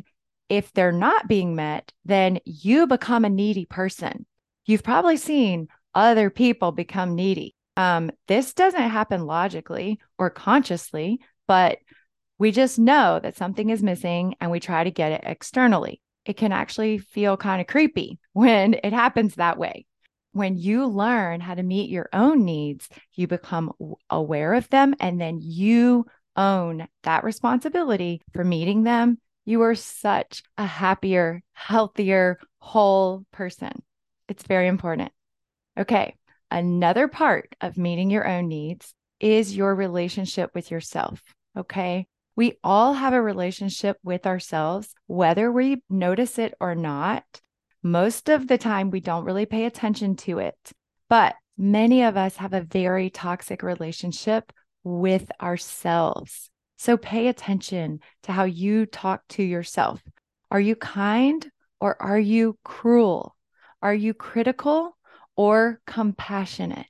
if 0.50 0.72
they're 0.72 0.92
not 0.92 1.28
being 1.28 1.54
met, 1.54 1.92
then 2.04 2.40
you 2.44 2.86
become 2.88 3.24
a 3.24 3.30
needy 3.30 3.64
person. 3.64 4.26
You've 4.66 4.82
probably 4.82 5.16
seen 5.16 5.68
other 5.94 6.28
people 6.28 6.72
become 6.72 7.14
needy. 7.14 7.54
Um, 7.76 8.10
this 8.26 8.52
doesn't 8.52 8.80
happen 8.80 9.24
logically 9.24 10.00
or 10.18 10.28
consciously, 10.28 11.20
but 11.46 11.78
we 12.38 12.50
just 12.50 12.78
know 12.78 13.20
that 13.22 13.36
something 13.36 13.70
is 13.70 13.82
missing 13.82 14.34
and 14.40 14.50
we 14.50 14.58
try 14.60 14.82
to 14.82 14.90
get 14.90 15.12
it 15.12 15.22
externally. 15.24 16.02
It 16.26 16.36
can 16.36 16.52
actually 16.52 16.98
feel 16.98 17.36
kind 17.36 17.60
of 17.60 17.68
creepy 17.68 18.18
when 18.32 18.74
it 18.74 18.92
happens 18.92 19.36
that 19.36 19.56
way. 19.56 19.86
When 20.32 20.58
you 20.58 20.86
learn 20.86 21.40
how 21.40 21.54
to 21.54 21.62
meet 21.62 21.90
your 21.90 22.08
own 22.12 22.44
needs, 22.44 22.88
you 23.14 23.26
become 23.26 23.72
aware 24.08 24.54
of 24.54 24.68
them 24.68 24.94
and 25.00 25.20
then 25.20 25.38
you 25.40 26.06
own 26.36 26.86
that 27.04 27.24
responsibility 27.24 28.20
for 28.32 28.44
meeting 28.44 28.82
them 28.82 29.18
you 29.44 29.62
are 29.62 29.74
such 29.74 30.42
a 30.56 30.66
happier, 30.66 31.42
healthier, 31.52 32.38
whole 32.58 33.24
person. 33.32 33.82
It's 34.28 34.44
very 34.44 34.68
important. 34.68 35.12
Okay. 35.78 36.14
Another 36.50 37.08
part 37.08 37.54
of 37.60 37.78
meeting 37.78 38.10
your 38.10 38.26
own 38.26 38.48
needs 38.48 38.92
is 39.20 39.56
your 39.56 39.74
relationship 39.74 40.50
with 40.54 40.70
yourself. 40.70 41.22
Okay. 41.56 42.06
We 42.36 42.58
all 42.64 42.94
have 42.94 43.12
a 43.12 43.22
relationship 43.22 43.98
with 44.02 44.26
ourselves, 44.26 44.94
whether 45.06 45.50
we 45.52 45.82
notice 45.90 46.38
it 46.38 46.54
or 46.60 46.74
not. 46.74 47.24
Most 47.82 48.28
of 48.28 48.46
the 48.46 48.58
time, 48.58 48.90
we 48.90 49.00
don't 49.00 49.24
really 49.24 49.46
pay 49.46 49.64
attention 49.64 50.16
to 50.16 50.38
it. 50.38 50.56
But 51.08 51.34
many 51.56 52.02
of 52.02 52.16
us 52.16 52.36
have 52.36 52.52
a 52.52 52.62
very 52.62 53.10
toxic 53.10 53.62
relationship 53.62 54.52
with 54.84 55.30
ourselves. 55.40 56.50
So 56.80 56.96
pay 56.96 57.28
attention 57.28 58.00
to 58.22 58.32
how 58.32 58.44
you 58.44 58.86
talk 58.86 59.28
to 59.28 59.42
yourself. 59.42 60.02
Are 60.50 60.58
you 60.58 60.76
kind 60.76 61.46
or 61.78 62.00
are 62.00 62.18
you 62.18 62.56
cruel? 62.64 63.36
Are 63.82 63.92
you 63.92 64.14
critical 64.14 64.96
or 65.36 65.82
compassionate? 65.86 66.86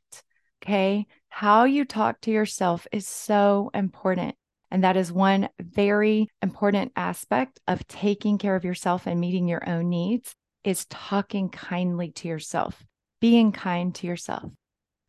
Okay. 0.62 1.08
How 1.28 1.64
you 1.64 1.84
talk 1.84 2.20
to 2.20 2.30
yourself 2.30 2.86
is 2.92 3.08
so 3.08 3.72
important. 3.74 4.36
And 4.70 4.84
that 4.84 4.96
is 4.96 5.10
one 5.10 5.48
very 5.58 6.28
important 6.40 6.92
aspect 6.94 7.58
of 7.66 7.84
taking 7.88 8.38
care 8.38 8.54
of 8.54 8.64
yourself 8.64 9.08
and 9.08 9.18
meeting 9.18 9.48
your 9.48 9.68
own 9.68 9.88
needs 9.88 10.36
is 10.62 10.84
talking 10.84 11.48
kindly 11.48 12.12
to 12.12 12.28
yourself, 12.28 12.80
being 13.20 13.50
kind 13.50 13.92
to 13.96 14.06
yourself. 14.06 14.52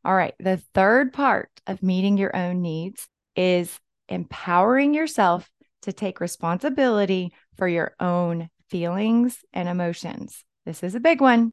All 0.03 0.15
right. 0.15 0.33
The 0.39 0.57
third 0.73 1.13
part 1.13 1.51
of 1.67 1.83
meeting 1.83 2.17
your 2.17 2.35
own 2.35 2.63
needs 2.63 3.07
is 3.35 3.79
empowering 4.11 4.93
yourself 4.93 5.49
to 5.81 5.93
take 5.93 6.19
responsibility 6.19 7.33
for 7.57 7.67
your 7.67 7.95
own 7.99 8.49
feelings 8.69 9.39
and 9.53 9.67
emotions. 9.67 10.43
This 10.65 10.83
is 10.83 10.93
a 10.93 10.99
big 10.99 11.21
one. 11.21 11.51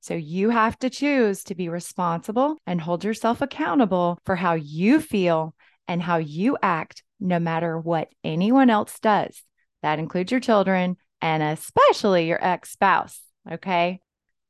So 0.00 0.14
you 0.14 0.50
have 0.50 0.78
to 0.80 0.90
choose 0.90 1.42
to 1.44 1.54
be 1.54 1.68
responsible 1.68 2.58
and 2.66 2.80
hold 2.80 3.04
yourself 3.04 3.40
accountable 3.40 4.18
for 4.24 4.36
how 4.36 4.52
you 4.52 5.00
feel 5.00 5.54
and 5.88 6.02
how 6.02 6.18
you 6.18 6.58
act, 6.62 7.02
no 7.18 7.38
matter 7.38 7.78
what 7.78 8.08
anyone 8.22 8.70
else 8.70 9.00
does. 9.00 9.42
That 9.82 9.98
includes 9.98 10.30
your 10.30 10.40
children 10.40 10.96
and 11.20 11.42
especially 11.42 12.28
your 12.28 12.42
ex 12.44 12.70
spouse. 12.70 13.20
Okay. 13.50 14.00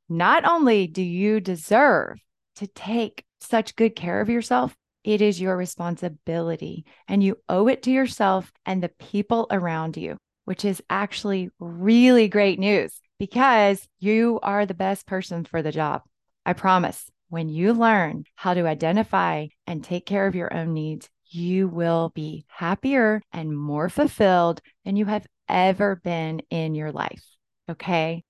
Not 0.09 0.45
only 0.45 0.87
do 0.87 1.01
you 1.01 1.39
deserve 1.39 2.19
to 2.57 2.67
take 2.67 3.23
such 3.39 3.75
good 3.75 3.95
care 3.95 4.21
of 4.21 4.29
yourself, 4.29 4.75
it 5.05 5.21
is 5.21 5.39
your 5.39 5.55
responsibility 5.55 6.83
and 7.07 7.23
you 7.23 7.37
owe 7.47 7.67
it 7.67 7.83
to 7.83 7.91
yourself 7.91 8.51
and 8.65 8.81
the 8.81 8.89
people 8.89 9.45
around 9.51 9.95
you, 9.95 10.17
which 10.45 10.65
is 10.65 10.81
actually 10.89 11.51
really 11.59 12.27
great 12.27 12.57
news 12.57 12.99
because 13.19 13.87
you 13.99 14.39
are 14.41 14.65
the 14.65 14.73
best 14.73 15.05
person 15.05 15.45
for 15.45 15.61
the 15.61 15.71
job. 15.71 16.01
I 16.45 16.53
promise. 16.53 17.05
When 17.29 17.49
you 17.49 17.73
learn 17.73 18.25
how 18.35 18.53
to 18.53 18.67
identify 18.67 19.47
and 19.67 19.83
take 19.83 20.05
care 20.05 20.27
of 20.27 20.35
your 20.35 20.53
own 20.53 20.73
needs, 20.73 21.09
you 21.27 21.67
will 21.67 22.11
be 22.15 22.45
happier 22.47 23.21
and 23.31 23.57
more 23.57 23.89
fulfilled 23.89 24.61
than 24.85 24.95
you 24.95 25.05
have 25.05 25.25
ever 25.47 25.95
been 25.97 26.41
in 26.49 26.75
your 26.75 26.91
life. 26.91 27.23
Okay. 27.69 28.23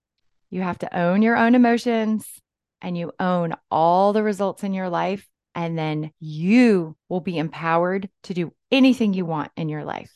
You 0.50 0.62
have 0.62 0.79
to 0.79 0.98
own 0.98 1.22
your 1.22 1.38
own 1.38 1.55
emotions 1.55 2.27
and 2.82 2.98
you 2.98 3.12
own 3.20 3.53
all 3.70 4.13
the 4.13 4.24
results 4.24 4.63
in 4.63 4.74
your 4.74 4.89
life. 4.89 5.27
And 5.56 5.78
then 5.78 6.12
you 6.20 6.96
will 7.10 7.22
be 7.22 7.38
empowered 7.38 8.10
to 8.24 8.34
do 8.34 8.54
anything 8.72 9.14
you 9.14 9.26
want 9.26 9.52
in 9.56 9.70
your 9.70 9.86
life. 9.86 10.12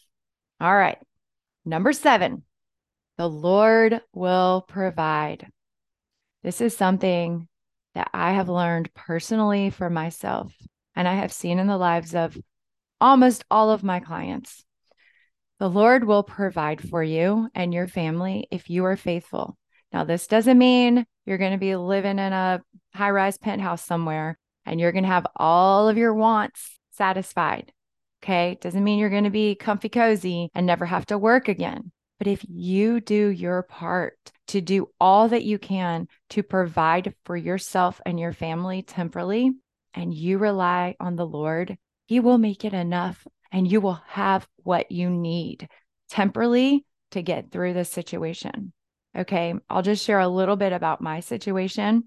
All 0.60 0.76
right. 0.76 0.98
Number 1.66 1.94
seven, 1.94 2.44
the 3.18 3.30
Lord 3.30 4.02
will 4.14 4.66
provide. 4.68 5.48
This 6.44 6.62
is 6.62 6.76
something 6.76 7.48
that 7.96 8.10
I 8.14 8.32
have 8.32 8.50
learned 8.50 8.94
personally 8.94 9.70
for 9.70 9.90
myself, 9.90 10.54
and 10.96 11.08
I 11.08 11.16
have 11.16 11.34
seen 11.34 11.60
in 11.60 11.68
the 11.68 11.78
lives 11.78 12.16
of 12.16 12.38
almost 13.02 13.44
all 13.52 13.72
of 13.72 13.84
my 13.84 14.00
clients. 14.00 14.64
The 15.60 15.70
Lord 15.70 16.06
will 16.06 16.24
provide 16.24 16.82
for 16.82 17.04
you 17.04 17.50
and 17.54 17.74
your 17.74 17.88
family 17.88 18.48
if 18.52 18.70
you 18.70 18.86
are 18.86 18.96
faithful. 18.96 19.58
Now, 19.92 20.06
this 20.06 20.28
doesn't 20.28 20.58
mean 20.58 21.06
you're 21.26 21.38
going 21.38 21.52
to 21.52 21.58
be 21.58 21.76
living 21.76 22.20
in 22.20 22.34
a 22.34 22.62
high 22.94 23.10
rise 23.10 23.38
penthouse 23.38 23.84
somewhere 23.84 24.39
and 24.66 24.80
you're 24.80 24.92
going 24.92 25.04
to 25.04 25.10
have 25.10 25.28
all 25.36 25.90
of 25.90 25.98
your 25.98 26.14
wants 26.14 26.78
satisfied. 26.92 27.72
Okay. 28.24 28.58
Doesn't 28.62 28.84
mean 28.84 29.00
you're 29.00 29.10
going 29.10 29.24
to 29.24 29.30
be 29.30 29.56
comfy 29.56 29.90
cozy 29.90 30.50
and 30.54 30.66
never 30.66 30.86
have 30.86 31.06
to 31.08 31.18
work 31.18 31.48
again. 31.48 31.92
But 32.18 32.28
if 32.28 32.46
you 32.50 33.00
do 33.00 33.30
your 33.30 33.64
part 33.64 34.18
to 34.48 34.60
do 34.60 34.90
all 35.00 35.30
that 35.30 35.46
you 35.46 35.58
can 35.58 36.08
to 36.32 36.44
provide 36.44 37.16
for 37.24 37.38
yourself 37.38 38.02
and 38.06 38.20
your 38.20 38.34
family 38.34 38.82
temporally, 38.82 39.52
and 39.94 40.14
you 40.14 40.38
rely 40.38 40.96
on 41.00 41.16
the 41.16 41.26
Lord, 41.26 41.78
He 42.08 42.20
will 42.20 42.38
make 42.38 42.66
it 42.66 42.74
enough 42.74 43.26
and 43.52 43.70
you 43.70 43.82
will 43.82 44.02
have 44.08 44.48
what 44.58 44.92
you 44.92 45.10
need 45.10 45.68
temporally 46.10 46.86
to 47.12 47.22
get 47.22 47.52
through 47.52 47.74
this 47.74 47.90
situation. 47.90 48.74
Okay. 49.18 49.54
I'll 49.70 49.82
just 49.82 50.06
share 50.06 50.20
a 50.20 50.28
little 50.28 50.56
bit 50.56 50.74
about 50.74 51.02
my 51.02 51.22
situation. 51.22 52.04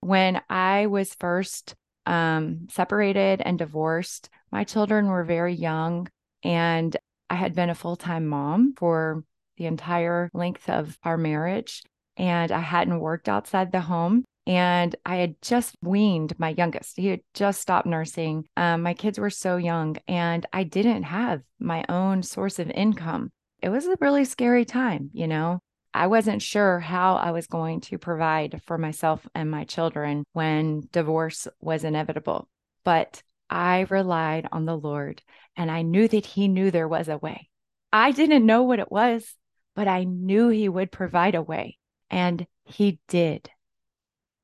When 0.00 0.40
I 0.48 0.86
was 0.86 1.14
first 1.14 1.74
um, 2.10 2.66
separated 2.68 3.40
and 3.40 3.56
divorced, 3.56 4.28
my 4.50 4.64
children 4.64 5.06
were 5.06 5.22
very 5.22 5.54
young, 5.54 6.08
and 6.42 6.96
I 7.30 7.36
had 7.36 7.54
been 7.54 7.70
a 7.70 7.74
full 7.74 7.94
time 7.94 8.26
mom 8.26 8.74
for 8.76 9.22
the 9.56 9.66
entire 9.66 10.28
length 10.34 10.68
of 10.68 10.98
our 11.04 11.16
marriage. 11.16 11.82
And 12.16 12.50
I 12.50 12.58
hadn't 12.58 12.98
worked 12.98 13.28
outside 13.28 13.70
the 13.70 13.80
home. 13.80 14.24
And 14.46 14.96
I 15.06 15.16
had 15.16 15.40
just 15.40 15.76
weaned 15.82 16.36
my 16.38 16.48
youngest. 16.48 16.96
He 16.96 17.06
had 17.06 17.20
just 17.34 17.60
stopped 17.60 17.86
nursing. 17.86 18.46
Um, 18.56 18.82
my 18.82 18.94
kids 18.94 19.18
were 19.18 19.30
so 19.30 19.56
young, 19.56 19.96
and 20.08 20.44
I 20.52 20.64
didn't 20.64 21.04
have 21.04 21.42
my 21.60 21.84
own 21.88 22.24
source 22.24 22.58
of 22.58 22.70
income. 22.70 23.30
It 23.62 23.68
was 23.68 23.86
a 23.86 23.96
really 24.00 24.24
scary 24.24 24.64
time, 24.64 25.10
you 25.12 25.28
know. 25.28 25.60
I 25.92 26.06
wasn't 26.06 26.42
sure 26.42 26.78
how 26.78 27.16
I 27.16 27.32
was 27.32 27.46
going 27.46 27.80
to 27.82 27.98
provide 27.98 28.62
for 28.66 28.78
myself 28.78 29.26
and 29.34 29.50
my 29.50 29.64
children 29.64 30.24
when 30.32 30.88
divorce 30.92 31.48
was 31.60 31.84
inevitable. 31.84 32.48
But 32.84 33.22
I 33.48 33.86
relied 33.90 34.48
on 34.52 34.64
the 34.64 34.76
Lord 34.76 35.22
and 35.56 35.70
I 35.70 35.82
knew 35.82 36.06
that 36.06 36.26
He 36.26 36.46
knew 36.48 36.70
there 36.70 36.88
was 36.88 37.08
a 37.08 37.18
way. 37.18 37.48
I 37.92 38.12
didn't 38.12 38.46
know 38.46 38.62
what 38.62 38.78
it 38.78 38.92
was, 38.92 39.34
but 39.74 39.88
I 39.88 40.04
knew 40.04 40.48
He 40.48 40.68
would 40.68 40.92
provide 40.92 41.34
a 41.34 41.42
way. 41.42 41.76
And 42.08 42.46
He 42.64 43.00
did. 43.08 43.50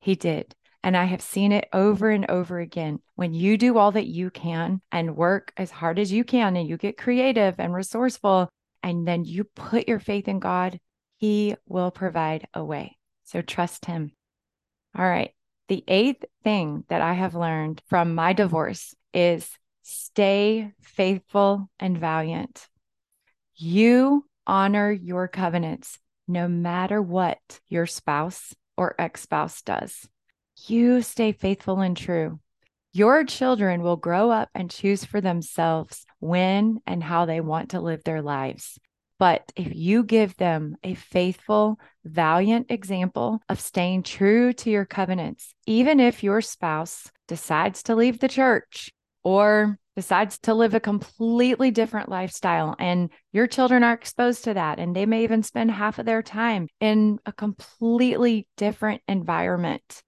He 0.01 0.15
did. 0.15 0.53
And 0.83 0.95
I 0.95 1.05
have 1.05 1.21
seen 1.21 1.51
it 1.51 1.67
over 1.73 2.09
and 2.09 2.29
over 2.29 2.59
again. 2.59 2.99
When 3.15 3.33
you 3.33 3.57
do 3.57 3.77
all 3.77 3.91
that 3.93 4.07
you 4.07 4.29
can 4.29 4.81
and 4.91 5.15
work 5.15 5.51
as 5.57 5.71
hard 5.71 5.97
as 5.99 6.11
you 6.11 6.23
can, 6.23 6.55
and 6.55 6.67
you 6.67 6.77
get 6.77 6.97
creative 6.97 7.55
and 7.57 7.73
resourceful, 7.73 8.49
and 8.83 9.07
then 9.07 9.25
you 9.25 9.43
put 9.43 9.87
your 9.87 9.99
faith 9.99 10.27
in 10.27 10.39
God, 10.39 10.79
he 11.17 11.55
will 11.67 11.91
provide 11.91 12.47
a 12.53 12.63
way. 12.63 12.97
So 13.23 13.41
trust 13.41 13.85
Him. 13.85 14.11
All 14.97 15.07
right. 15.07 15.31
The 15.67 15.83
eighth 15.87 16.23
thing 16.43 16.85
that 16.87 17.01
I 17.01 17.13
have 17.13 17.35
learned 17.35 17.81
from 17.87 18.15
my 18.15 18.33
divorce 18.33 18.95
is 19.13 19.49
stay 19.83 20.71
faithful 20.81 21.69
and 21.79 21.97
valiant. 21.97 22.67
You 23.55 24.25
honor 24.45 24.91
your 24.91 25.27
covenants 25.27 25.99
no 26.27 26.47
matter 26.47 27.01
what 27.01 27.39
your 27.67 27.85
spouse 27.85 28.53
or 28.77 28.95
ex 28.97 29.21
spouse 29.21 29.61
does. 29.61 30.07
You 30.67 31.01
stay 31.01 31.31
faithful 31.31 31.81
and 31.81 31.97
true. 31.97 32.39
Your 32.93 33.25
children 33.25 33.81
will 33.81 33.97
grow 33.97 34.31
up 34.31 34.49
and 34.55 34.71
choose 34.71 35.03
for 35.03 35.19
themselves 35.19 36.05
when 36.19 36.79
and 36.87 37.03
how 37.03 37.25
they 37.25 37.41
want 37.41 37.71
to 37.71 37.81
live 37.81 38.03
their 38.03 38.21
lives. 38.21 38.79
But 39.19 39.51
if 39.55 39.75
you 39.75 40.03
give 40.03 40.35
them 40.37 40.77
a 40.83 40.93
faithful, 40.93 41.79
valiant 42.05 42.67
example 42.69 43.41
of 43.49 43.59
staying 43.59 44.03
true 44.03 44.53
to 44.53 44.69
your 44.69 44.85
covenants, 44.85 45.53
even 45.65 45.99
if 45.99 46.23
your 46.23 46.41
spouse 46.41 47.11
decides 47.27 47.83
to 47.83 47.95
leave 47.95 48.19
the 48.19 48.27
church 48.27 48.91
or 49.23 49.79
decides 49.95 50.37
to 50.37 50.53
live 50.53 50.75
a 50.75 50.79
completely 50.79 51.71
different 51.71 52.07
lifestyle 52.07 52.75
and 52.77 53.09
your 53.31 53.47
children 53.47 53.83
are 53.83 53.93
exposed 53.93 54.43
to 54.43 54.53
that 54.53 54.77
and 54.77 54.95
they 54.95 55.07
may 55.07 55.23
even 55.23 55.41
spend 55.41 55.71
half 55.71 55.97
of 55.97 56.05
their 56.05 56.21
time 56.21 56.67
in 56.79 57.17
a 57.25 57.33
completely 57.33 58.47
different 58.57 59.01
environment 59.07 60.03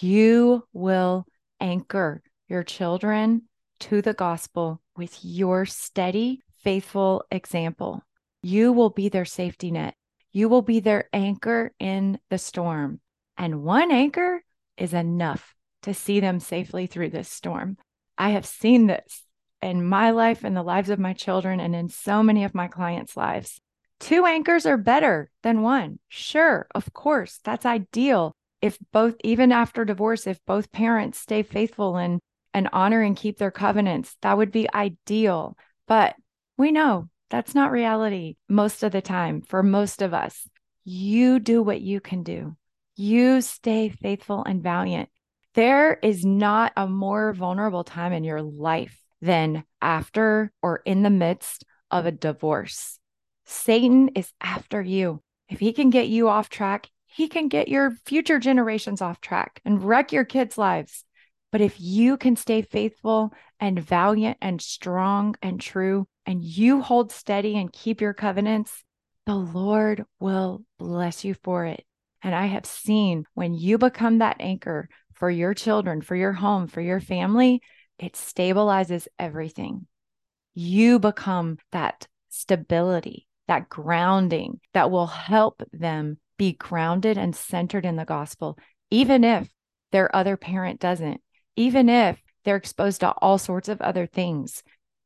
you 0.00 0.64
will 0.72 1.24
anchor 1.60 2.20
your 2.48 2.64
children 2.64 3.42
to 3.78 4.02
the 4.02 4.12
gospel 4.12 4.82
with 4.96 5.16
your 5.22 5.64
steady 5.64 6.40
faithful 6.64 7.22
example 7.30 8.02
you 8.42 8.72
will 8.72 8.90
be 8.90 9.08
their 9.08 9.24
safety 9.24 9.70
net. 9.70 9.94
You 10.32 10.48
will 10.48 10.62
be 10.62 10.80
their 10.80 11.08
anchor 11.12 11.72
in 11.78 12.18
the 12.30 12.38
storm. 12.38 13.00
And 13.36 13.62
one 13.62 13.90
anchor 13.90 14.42
is 14.76 14.94
enough 14.94 15.54
to 15.82 15.94
see 15.94 16.20
them 16.20 16.40
safely 16.40 16.86
through 16.86 17.10
this 17.10 17.28
storm. 17.28 17.76
I 18.16 18.30
have 18.30 18.46
seen 18.46 18.86
this 18.86 19.24
in 19.62 19.84
my 19.84 20.10
life, 20.10 20.44
in 20.44 20.54
the 20.54 20.62
lives 20.62 20.90
of 20.90 20.98
my 20.98 21.12
children, 21.12 21.60
and 21.60 21.74
in 21.74 21.88
so 21.88 22.22
many 22.22 22.44
of 22.44 22.54
my 22.54 22.68
clients' 22.68 23.16
lives. 23.16 23.60
Two 24.00 24.26
anchors 24.26 24.66
are 24.66 24.76
better 24.76 25.30
than 25.42 25.62
one. 25.62 25.98
Sure, 26.08 26.68
of 26.74 26.92
course, 26.92 27.40
that's 27.42 27.66
ideal. 27.66 28.32
If 28.60 28.78
both, 28.92 29.16
even 29.24 29.50
after 29.50 29.84
divorce, 29.84 30.26
if 30.26 30.44
both 30.44 30.72
parents 30.72 31.18
stay 31.18 31.42
faithful 31.42 31.96
and, 31.96 32.20
and 32.54 32.68
honor 32.72 33.02
and 33.02 33.16
keep 33.16 33.38
their 33.38 33.50
covenants, 33.50 34.16
that 34.22 34.36
would 34.36 34.52
be 34.52 34.72
ideal. 34.72 35.56
But 35.86 36.16
we 36.56 36.70
know 36.70 37.08
that's 37.30 37.54
not 37.54 37.70
reality 37.70 38.36
most 38.48 38.82
of 38.82 38.92
the 38.92 39.02
time 39.02 39.42
for 39.42 39.62
most 39.62 40.02
of 40.02 40.14
us. 40.14 40.48
You 40.84 41.38
do 41.38 41.62
what 41.62 41.80
you 41.80 42.00
can 42.00 42.22
do. 42.22 42.56
You 42.96 43.40
stay 43.40 43.90
faithful 43.90 44.44
and 44.44 44.62
valiant. 44.62 45.08
There 45.54 45.94
is 45.94 46.24
not 46.24 46.72
a 46.76 46.86
more 46.88 47.32
vulnerable 47.32 47.84
time 47.84 48.12
in 48.12 48.24
your 48.24 48.42
life 48.42 48.98
than 49.20 49.64
after 49.82 50.52
or 50.62 50.82
in 50.84 51.02
the 51.02 51.10
midst 51.10 51.64
of 51.90 52.06
a 52.06 52.12
divorce. 52.12 52.98
Satan 53.44 54.08
is 54.14 54.32
after 54.40 54.80
you. 54.80 55.22
If 55.48 55.58
he 55.60 55.72
can 55.72 55.90
get 55.90 56.08
you 56.08 56.28
off 56.28 56.48
track, 56.48 56.88
he 57.06 57.28
can 57.28 57.48
get 57.48 57.68
your 57.68 57.92
future 58.04 58.38
generations 58.38 59.00
off 59.00 59.20
track 59.20 59.60
and 59.64 59.82
wreck 59.82 60.12
your 60.12 60.24
kids' 60.24 60.58
lives. 60.58 61.04
But 61.50 61.62
if 61.62 61.80
you 61.80 62.16
can 62.16 62.36
stay 62.36 62.62
faithful 62.62 63.32
and 63.58 63.80
valiant 63.80 64.36
and 64.40 64.60
strong 64.60 65.34
and 65.42 65.60
true, 65.60 66.06
and 66.28 66.44
you 66.44 66.82
hold 66.82 67.10
steady 67.10 67.56
and 67.56 67.72
keep 67.72 68.02
your 68.02 68.12
covenants, 68.12 68.84
the 69.24 69.34
Lord 69.34 70.04
will 70.20 70.62
bless 70.78 71.24
you 71.24 71.32
for 71.42 71.64
it. 71.64 71.86
And 72.22 72.34
I 72.34 72.44
have 72.44 72.66
seen 72.66 73.24
when 73.32 73.54
you 73.54 73.78
become 73.78 74.18
that 74.18 74.36
anchor 74.38 74.90
for 75.14 75.30
your 75.30 75.54
children, 75.54 76.02
for 76.02 76.14
your 76.14 76.34
home, 76.34 76.66
for 76.66 76.82
your 76.82 77.00
family, 77.00 77.62
it 77.98 78.12
stabilizes 78.12 79.08
everything. 79.18 79.86
You 80.52 80.98
become 80.98 81.56
that 81.72 82.06
stability, 82.28 83.26
that 83.46 83.70
grounding 83.70 84.60
that 84.74 84.90
will 84.90 85.06
help 85.06 85.62
them 85.72 86.18
be 86.36 86.52
grounded 86.52 87.16
and 87.16 87.34
centered 87.34 87.86
in 87.86 87.96
the 87.96 88.04
gospel, 88.04 88.58
even 88.90 89.24
if 89.24 89.48
their 89.92 90.14
other 90.14 90.36
parent 90.36 90.78
doesn't, 90.78 91.22
even 91.56 91.88
if 91.88 92.20
they're 92.44 92.56
exposed 92.56 93.00
to 93.00 93.12
all 93.12 93.38
sorts 93.38 93.70
of 93.70 93.80
other 93.80 94.06
things 94.06 94.62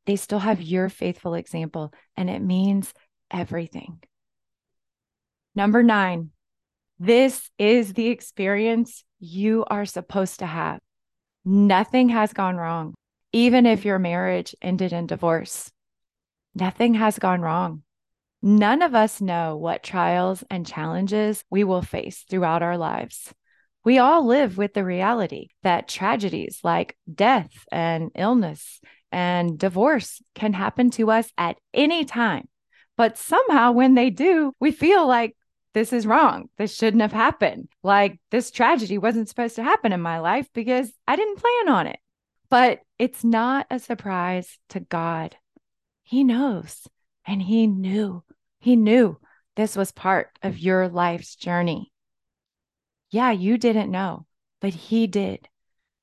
they 0.07 0.17
still 0.17 0.39
have 0.39 0.61
your 0.61 0.89
faithful 0.89 1.35
example, 1.35 1.93
and 2.17 2.29
it 2.29 2.41
means 2.41 2.93
everything. 3.31 4.01
Number 5.55 5.83
nine, 5.83 6.31
this 6.99 7.51
is 7.59 7.93
the 7.93 8.09
experience 8.09 9.05
you 9.19 9.65
are 9.69 9.85
supposed 9.85 10.39
to 10.39 10.47
have. 10.47 10.81
Nothing 11.45 12.11
has 12.11 12.33
gone 12.33 12.57
wrong, 12.57 12.95
even 13.33 13.67
if 13.67 13.85
your 13.85 13.99
marriage 13.99 14.55
ended 14.63 14.93
in 14.93 15.07
divorce. 15.07 15.71
Nothing 16.55 16.95
has 16.95 17.19
gone 17.19 17.41
wrong. 17.41 17.83
None 18.43 18.83
of 18.83 18.95
us 18.95 19.21
know 19.21 19.57
what 19.57 19.83
trials 19.83 20.43
and 20.51 20.67
challenges 20.67 21.45
we 21.51 21.65
will 21.65 21.83
face 21.83 22.25
throughout 22.29 22.63
our 22.63 22.77
lives. 22.77 23.33
We 23.85 23.99
all 23.99 24.27
live 24.27 24.59
with 24.59 24.75
the 24.75 24.85
reality 24.85 25.49
that 25.63 25.89
tragedies 25.89 26.61
like 26.63 26.97
death 27.13 27.51
and 27.71 28.11
illness 28.15 28.81
and 29.13 29.59
divorce 29.59 30.23
can 30.35 30.55
happen 30.55 30.91
to 30.93 31.11
us 31.11 31.31
at 31.37 31.59
any 31.73 32.05
time. 32.05 32.49
But 32.97 33.19
somehow, 33.19 33.73
when 33.73 33.95
they 33.95 34.11
do, 34.11 34.53
we 34.59 34.71
feel 34.71 35.07
like 35.07 35.37
this 35.75 35.93
is 35.93 36.07
wrong. 36.07 36.49
This 36.59 36.75
shouldn't 36.75 37.03
have 37.03 37.13
happened. 37.13 37.69
Like 37.83 38.19
this 38.31 38.51
tragedy 38.51 38.99
wasn't 38.99 39.29
supposed 39.29 39.57
to 39.57 39.63
happen 39.63 39.93
in 39.93 40.01
my 40.01 40.19
life 40.19 40.49
because 40.53 40.93
I 41.07 41.17
didn't 41.17 41.39
plan 41.39 41.69
on 41.69 41.87
it. 41.87 41.99
But 42.51 42.81
it's 42.99 43.25
not 43.25 43.67
a 43.71 43.79
surprise 43.79 44.59
to 44.71 44.81
God. 44.81 45.37
He 46.03 46.25
knows 46.25 46.87
and 47.27 47.41
He 47.41 47.67
knew. 47.67 48.23
He 48.61 48.77
knew 48.77 49.19
this 49.57 49.77
was 49.77 49.93
part 49.93 50.31
of 50.43 50.59
your 50.59 50.89
life's 50.89 51.37
journey. 51.37 51.91
Yeah, 53.11 53.31
you 53.31 53.57
didn't 53.57 53.91
know, 53.91 54.27
but 54.61 54.75
He 54.75 55.07
did. 55.07 55.49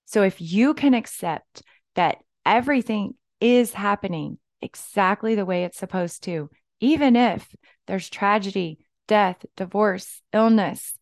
So 0.05 0.23
if 0.23 0.41
you 0.41 0.73
can 0.73 0.95
accept 0.95 1.61
that 1.95 2.17
everything 2.45 3.15
is 3.39 3.73
happening 3.73 4.37
exactly 4.61 5.35
the 5.35 5.45
way 5.45 5.63
it's 5.63 5.77
supposed 5.77 6.23
to, 6.23 6.49
even 6.79 7.15
if 7.15 7.47
there's 7.87 8.09
tragedy, 8.09 8.79
death, 9.07 9.45
divorce, 9.55 10.21
illness, 10.33 10.93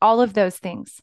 all 0.00 0.20
of 0.20 0.34
those 0.34 0.56
things. 0.56 1.00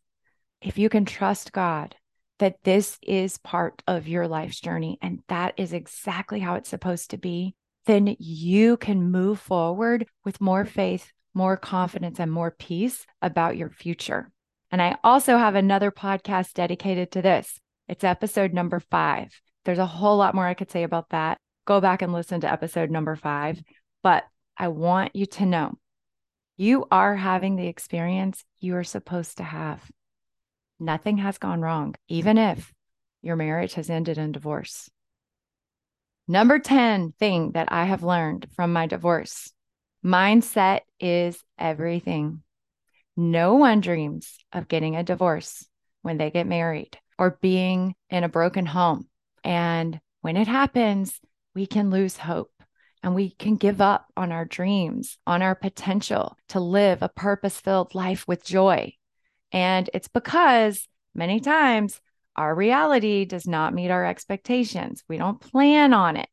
If 0.62 0.78
you 0.78 0.90
can 0.90 1.06
trust 1.06 1.52
God 1.52 1.96
that 2.40 2.58
this 2.64 2.98
is 3.02 3.38
part 3.38 3.82
of 3.88 4.08
your 4.08 4.28
life's 4.28 4.60
journey 4.60 4.98
and 5.02 5.20
that 5.28 5.54
is 5.58 5.74
exactly 5.74 6.40
how 6.40 6.56
it's 6.56 6.70
supposed 6.70 7.12
to 7.12 7.18
be, 7.18 7.56
then 7.86 8.16
you 8.20 8.78
can 8.78 9.12
move 9.12 9.40
forward 9.40 10.08
with 10.24 10.42
more 10.42 10.66
faith, 10.66 11.12
more 11.34 11.56
confidence, 11.56 12.20
and 12.20 12.32
more 12.32 12.52
peace 12.52 13.06
about 13.22 13.58
your 13.58 13.70
future. 13.70 14.32
And 14.72 14.82
I 14.82 14.98
also 15.04 15.38
have 15.38 15.56
another 15.56 15.92
podcast 15.92 16.54
dedicated 16.54 17.12
to 17.12 17.22
this. 17.22 17.60
It's 17.88 18.04
episode 18.04 18.54
number 18.54 18.80
five. 18.80 19.30
There's 19.66 19.80
a 19.80 19.86
whole 19.86 20.18
lot 20.18 20.36
more 20.36 20.46
I 20.46 20.54
could 20.54 20.72
say 20.72 20.84
about 20.84 21.10
that. 21.10 21.40
Go 21.66 21.82
back 21.82 22.02
and 22.02 22.14
listen 22.14 22.42
to 22.42 22.52
episode 22.52 22.92
number 22.92 23.16
five. 23.16 23.62
But 24.04 24.24
I 24.58 24.70
want 24.70 25.16
you 25.16 25.26
to 25.26 25.46
know 25.46 25.74
you 26.56 26.86
are 26.92 27.16
having 27.16 27.56
the 27.56 27.68
experience 27.68 28.46
you 28.60 28.76
are 28.76 28.84
supposed 28.84 29.38
to 29.38 29.44
have. 29.44 29.82
Nothing 30.80 31.18
has 31.18 31.38
gone 31.38 31.62
wrong, 31.62 31.96
even 32.08 32.38
if 32.38 32.72
your 33.22 33.36
marriage 33.36 33.74
has 33.74 33.90
ended 33.90 34.18
in 34.18 34.32
divorce. 34.32 34.90
Number 36.28 36.60
10 36.60 37.14
thing 37.20 37.52
that 37.54 37.72
I 37.72 37.86
have 37.86 38.04
learned 38.04 38.48
from 38.56 38.72
my 38.72 38.88
divorce 38.88 39.52
mindset 40.04 40.82
is 41.00 41.44
everything. 41.58 42.44
No 43.18 43.56
one 43.56 43.82
dreams 43.82 44.38
of 44.54 44.68
getting 44.68 44.96
a 44.96 45.04
divorce 45.04 45.68
when 46.04 46.18
they 46.18 46.30
get 46.30 46.46
married 46.46 46.98
or 47.18 47.40
being 47.42 47.96
in 48.10 48.24
a 48.24 48.30
broken 48.30 48.66
home 48.66 49.08
and 49.46 50.00
when 50.22 50.36
it 50.36 50.48
happens, 50.48 51.22
we 51.54 51.68
can 51.68 51.92
lose 51.92 52.18
hope 52.18 52.52
and 53.04 53.14
we 53.14 53.30
can 53.30 53.56
give 53.56 53.80
up 53.80 54.08
on 54.18 54.32
our 54.32 54.44
dreams, 54.44 55.20
on 55.28 55.44
our 55.44 55.54
potential 55.54 56.36
to 56.50 56.60
live 56.60 57.04
a 57.04 57.10
purpose 57.10 57.62
filled 57.62 57.94
life 57.94 58.28
with 58.28 58.44
joy. 58.44 58.92
And 59.52 59.88
it's 59.94 60.08
because 60.08 60.88
many 61.14 61.40
times 61.40 62.02
our 62.36 62.56
reality 62.56 63.24
does 63.26 63.46
not 63.46 63.76
meet 63.76 63.92
our 63.92 64.04
expectations. 64.04 65.04
We 65.08 65.18
don't 65.18 65.40
plan 65.40 65.94
on 65.94 66.18
it 66.18 66.28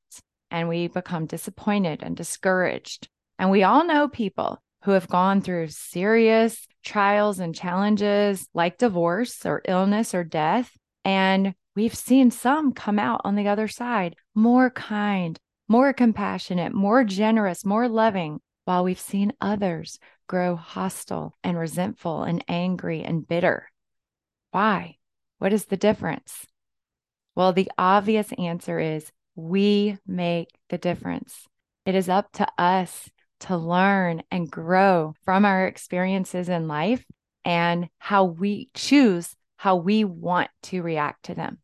and 0.51 0.71
we 0.71 0.89
become 0.89 1.27
disappointed 1.27 2.03
and 2.03 2.17
discouraged. 2.17 3.09
And 3.39 3.51
we 3.51 3.63
all 3.63 3.85
know 3.85 4.09
people 4.09 4.63
who 4.85 4.93
have 4.93 5.07
gone 5.07 5.43
through 5.43 5.69
serious 5.69 6.67
trials 6.83 7.41
and 7.41 7.55
challenges 7.55 8.49
like 8.55 8.79
divorce 8.79 9.45
or 9.45 9.61
illness 9.69 10.15
or 10.15 10.25
death. 10.25 10.71
And 11.05 11.55
we've 11.75 11.95
seen 11.95 12.31
some 12.31 12.73
come 12.73 12.99
out 12.99 13.21
on 13.25 13.35
the 13.35 13.49
other 13.49 13.69
side 13.69 14.17
more 14.35 14.71
kind, 14.71 15.39
more 15.69 15.93
compassionate, 15.93 16.73
more 16.73 17.05
generous, 17.05 17.65
more 17.65 17.89
loving, 17.89 18.41
while 18.65 18.85
we've 18.85 19.01
seen 19.01 19.33
others 19.41 19.99
grow 20.27 20.57
hostile 20.57 21.37
and 21.43 21.59
resentful 21.59 22.23
and 22.23 22.45
angry 22.49 23.03
and 23.03 23.27
bitter. 23.27 23.71
Why? 24.51 24.97
What 25.39 25.53
is 25.53 25.65
the 25.65 25.77
difference? 25.77 26.47
Well, 27.35 27.53
the 27.53 27.71
obvious 27.79 28.31
answer 28.39 28.79
is 28.79 29.11
we 29.35 29.99
make 30.07 30.49
the 30.69 30.79
difference. 30.79 31.47
It 31.87 31.95
is 31.95 32.09
up 32.09 32.31
to 32.33 32.47
us 32.59 33.11
to 33.41 33.57
learn 33.57 34.23
and 34.31 34.51
grow 34.51 35.15
from 35.25 35.45
our 35.45 35.67
experiences 35.67 36.49
in 36.49 36.69
life 36.69 37.05
and 37.45 37.89
how 37.99 38.25
we 38.25 38.69
choose 38.75 39.35
how 39.57 39.77
we 39.77 40.05
want 40.05 40.51
to 40.63 40.83
react 40.83 41.25
to 41.25 41.35
them. 41.35 41.59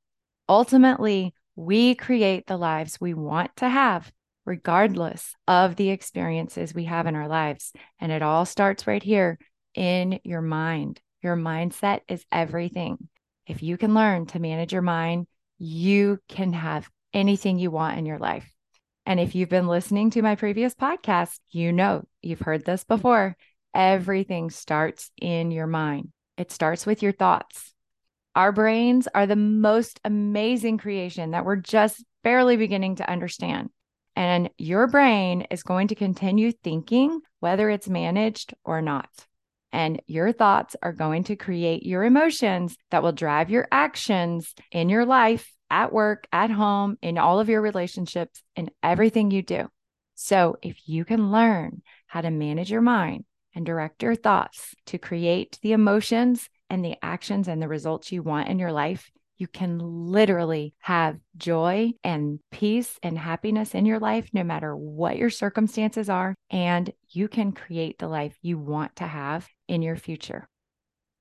Ultimately, 0.49 1.35
we 1.57 1.95
create 1.95 2.47
the 2.47 2.57
lives 2.57 3.01
we 3.01 3.15
want 3.15 3.51
to 3.57 3.69
have, 3.69 4.11
regardless 4.47 5.35
of 5.47 5.77
the 5.77 5.91
experiences 5.91 6.73
we 6.73 6.85
have 6.85 7.07
in 7.07 7.15
our 7.15 7.29
lives. 7.29 7.73
And 8.01 8.11
it 8.13 8.23
all 8.23 8.47
starts 8.47 8.87
right 8.87 9.03
here 9.03 9.39
in 9.75 10.21
your 10.25 10.41
mind. 10.41 11.01
Your 11.23 11.37
mindset 11.37 12.01
is 12.09 12.25
everything. 12.33 13.09
If 13.47 13.63
you 13.63 13.77
can 13.77 13.95
learn 13.95 14.27
to 14.27 14.39
manage 14.39 14.73
your 14.73 14.83
mind, 14.83 15.27
you 15.59 16.19
can 16.29 16.53
have 16.53 16.89
anything 17.13 17.59
you 17.59 17.71
want 17.71 17.99
in 17.99 18.07
your 18.07 18.19
life. 18.19 18.49
And 19.05 19.19
if 19.19 19.35
you've 19.35 19.49
been 19.49 19.67
listening 19.67 20.11
to 20.11 20.23
my 20.23 20.35
previous 20.35 20.75
podcast, 20.75 21.39
you 21.51 21.73
know 21.73 22.05
you've 22.23 22.41
heard 22.41 22.65
this 22.65 22.85
before. 22.85 23.37
Everything 23.75 24.51
starts 24.51 25.11
in 25.21 25.51
your 25.51 25.67
mind, 25.67 26.13
it 26.37 26.53
starts 26.53 26.87
with 26.87 27.03
your 27.03 27.13
thoughts. 27.13 27.75
Our 28.39 28.53
brains 28.53 29.09
are 29.17 29.27
the 29.27 29.35
most 29.35 29.99
amazing 30.05 30.79
creation 30.79 31.33
that 31.33 31.45
we're 31.45 31.57
just 31.57 32.05
barely 32.23 32.57
beginning 32.57 32.95
to 32.97 33.11
understand. 33.11 33.71
And 34.15 34.49
your 34.57 34.87
brain 34.87 35.49
is 35.51 35.65
going 35.65 35.89
to 35.89 35.97
continue 35.97 36.53
thinking, 36.53 37.21
whether 37.41 37.69
it's 37.69 37.89
managed 37.89 38.55
or 38.65 38.81
not. 38.81 39.11
And 39.73 40.01
your 40.07 40.31
thoughts 40.31 40.77
are 40.81 40.93
going 40.93 41.25
to 41.25 41.35
create 41.35 41.83
your 41.83 42.05
emotions 42.05 42.77
that 42.93 43.03
will 43.03 43.11
drive 43.11 43.51
your 43.51 43.67
actions 43.73 44.55
in 44.71 44.89
your 44.89 45.05
life, 45.05 45.53
at 45.69 45.93
work, 45.93 46.29
at 46.31 46.53
home, 46.53 46.97
in 47.03 47.19
all 47.19 47.41
of 47.41 47.49
your 47.49 47.61
relationships, 47.61 48.41
in 48.55 48.71
everything 48.85 49.33
you 49.33 49.43
do. 49.43 49.67
So, 50.15 50.59
if 50.63 50.89
you 50.89 51.05
can 51.05 51.33
learn 51.33 51.83
how 52.07 52.21
to 52.21 52.31
manage 52.31 52.71
your 52.71 52.83
mind 52.83 53.25
and 53.53 53.67
direct 53.67 54.05
your 54.05 54.15
thoughts 54.15 54.77
to 54.87 54.99
create 54.99 55.59
the 55.61 55.73
emotions 55.73 56.49
and 56.71 56.85
the 56.85 56.97
actions 57.03 57.49
and 57.49 57.61
the 57.61 57.69
results 57.69 58.13
you 58.13 58.23
want 58.23 58.49
in 58.49 58.59
your 58.59 58.73
life, 58.73 59.11
you 59.39 59.47
can 59.47 59.79
literally 59.79 60.75
have 60.81 61.19
joy 61.37 61.93
and 62.03 62.41
peace 62.51 62.99
and 63.03 63.17
happiness 63.17 63.75
in 63.75 63.87
your 63.87 64.01
life, 64.01 64.29
no 64.33 64.43
matter 64.43 64.77
what 64.77 65.17
your 65.17 65.31
circumstances 65.31 66.11
are. 66.11 66.35
And 66.51 66.93
you 67.11 67.29
can 67.29 67.53
create 67.53 67.99
the 67.99 68.09
life 68.09 68.37
you 68.43 68.59
want 68.59 68.97
to 68.97 69.07
have 69.07 69.49
in 69.69 69.83
your 69.83 69.97
future. 69.97 70.49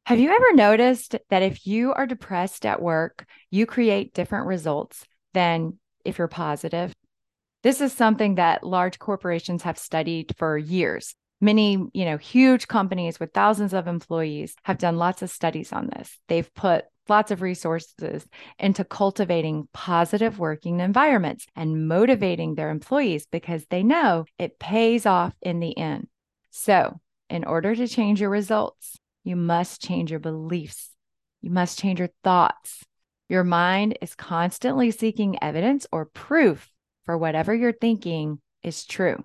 Have 0.07 0.19
you 0.19 0.31
ever 0.31 0.53
noticed 0.53 1.15
that 1.29 1.43
if 1.43 1.67
you 1.67 1.93
are 1.93 2.07
depressed 2.07 2.65
at 2.65 2.81
work, 2.81 3.25
you 3.51 3.65
create 3.65 4.13
different 4.13 4.47
results 4.47 5.05
than 5.33 5.77
if 6.03 6.17
you're 6.17 6.27
positive? 6.27 6.93
This 7.61 7.81
is 7.81 7.91
something 7.91 8.35
that 8.35 8.63
large 8.63 8.97
corporations 8.97 9.63
have 9.63 9.77
studied 9.77 10.33
for 10.37 10.57
years. 10.57 11.13
Many, 11.39 11.77
you 11.93 12.05
know, 12.05 12.17
huge 12.17 12.67
companies 12.67 13.19
with 13.19 13.33
thousands 13.33 13.73
of 13.73 13.87
employees 13.87 14.55
have 14.63 14.79
done 14.79 14.97
lots 14.97 15.21
of 15.21 15.29
studies 15.29 15.71
on 15.71 15.87
this. 15.87 16.17
They've 16.27 16.51
put 16.55 16.85
lots 17.09 17.31
of 17.31 17.41
resources 17.41 18.27
into 18.59 18.83
cultivating 18.83 19.67
positive 19.73 20.39
working 20.39 20.79
environments 20.79 21.45
and 21.55 21.87
motivating 21.87 22.55
their 22.55 22.69
employees 22.69 23.25
because 23.31 23.65
they 23.69 23.83
know 23.83 24.25
it 24.37 24.59
pays 24.59 25.05
off 25.05 25.33
in 25.41 25.59
the 25.59 25.77
end. 25.77 26.07
So, 26.49 26.99
in 27.29 27.43
order 27.43 27.75
to 27.75 27.87
change 27.87 28.19
your 28.19 28.29
results, 28.29 28.97
you 29.23 29.35
must 29.35 29.81
change 29.81 30.11
your 30.11 30.19
beliefs. 30.19 30.91
You 31.41 31.51
must 31.51 31.77
change 31.77 31.99
your 31.99 32.09
thoughts. 32.23 32.83
Your 33.29 33.43
mind 33.43 33.97
is 34.01 34.15
constantly 34.15 34.89
seeking 34.91 35.41
evidence 35.41 35.85
or 35.91 36.05
proof 36.05 36.71
for 37.05 37.17
whatever 37.17 37.53
you're 37.53 37.73
thinking 37.73 38.39
is 38.63 38.85
true. 38.85 39.23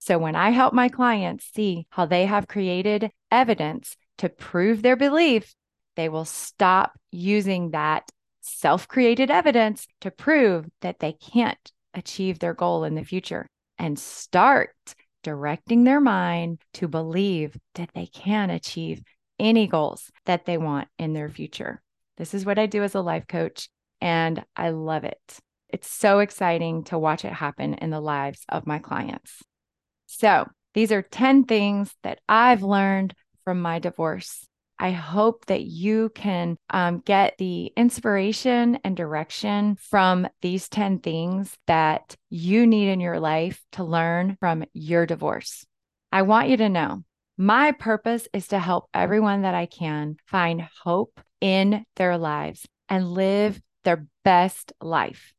So 0.00 0.18
when 0.18 0.34
I 0.34 0.50
help 0.50 0.72
my 0.72 0.88
clients 0.88 1.50
see 1.54 1.86
how 1.90 2.06
they 2.06 2.24
have 2.24 2.48
created 2.48 3.10
evidence 3.30 3.96
to 4.18 4.30
prove 4.30 4.80
their 4.80 4.96
belief, 4.96 5.54
they 5.94 6.08
will 6.08 6.24
stop 6.24 6.98
using 7.12 7.70
that 7.70 8.10
self 8.40 8.88
created 8.88 9.30
evidence 9.30 9.86
to 10.00 10.10
prove 10.10 10.66
that 10.80 11.00
they 11.00 11.12
can't 11.12 11.72
achieve 11.92 12.38
their 12.38 12.54
goal 12.54 12.84
in 12.84 12.94
the 12.94 13.04
future 13.04 13.46
and 13.78 13.98
start 13.98 14.74
directing 15.22 15.84
their 15.84 16.00
mind 16.00 16.62
to 16.72 16.88
believe 16.88 17.54
that 17.74 17.90
they 17.94 18.06
can 18.06 18.48
achieve 18.48 19.02
any 19.38 19.66
goals 19.66 20.10
that 20.24 20.46
they 20.46 20.56
want 20.56 20.88
in 20.98 21.12
their 21.12 21.28
future. 21.28 21.82
This 22.16 22.32
is 22.32 22.46
what 22.46 22.58
I 22.58 22.64
do 22.64 22.82
as 22.82 22.94
a 22.94 23.02
life 23.02 23.26
coach, 23.26 23.68
and 24.00 24.42
I 24.56 24.70
love 24.70 25.04
it. 25.04 25.38
It's 25.68 25.90
so 25.90 26.20
exciting 26.20 26.84
to 26.84 26.98
watch 26.98 27.26
it 27.26 27.32
happen 27.34 27.74
in 27.74 27.90
the 27.90 28.00
lives 28.00 28.44
of 28.48 28.66
my 28.66 28.78
clients. 28.78 29.42
So, 30.12 30.48
these 30.74 30.90
are 30.90 31.02
10 31.02 31.44
things 31.44 31.94
that 32.02 32.18
I've 32.28 32.64
learned 32.64 33.14
from 33.44 33.62
my 33.62 33.78
divorce. 33.78 34.44
I 34.76 34.90
hope 34.90 35.46
that 35.46 35.62
you 35.62 36.10
can 36.16 36.56
um, 36.68 36.98
get 36.98 37.36
the 37.38 37.72
inspiration 37.76 38.80
and 38.82 38.96
direction 38.96 39.76
from 39.76 40.26
these 40.42 40.68
10 40.68 40.98
things 40.98 41.56
that 41.68 42.16
you 42.28 42.66
need 42.66 42.88
in 42.88 42.98
your 42.98 43.20
life 43.20 43.62
to 43.72 43.84
learn 43.84 44.36
from 44.40 44.64
your 44.72 45.06
divorce. 45.06 45.64
I 46.10 46.22
want 46.22 46.48
you 46.48 46.56
to 46.56 46.68
know 46.68 47.04
my 47.38 47.70
purpose 47.70 48.26
is 48.32 48.48
to 48.48 48.58
help 48.58 48.88
everyone 48.92 49.42
that 49.42 49.54
I 49.54 49.66
can 49.66 50.16
find 50.26 50.68
hope 50.82 51.20
in 51.40 51.84
their 51.94 52.18
lives 52.18 52.66
and 52.88 53.12
live 53.12 53.62
their 53.84 54.08
best 54.24 54.72
life. 54.80 55.32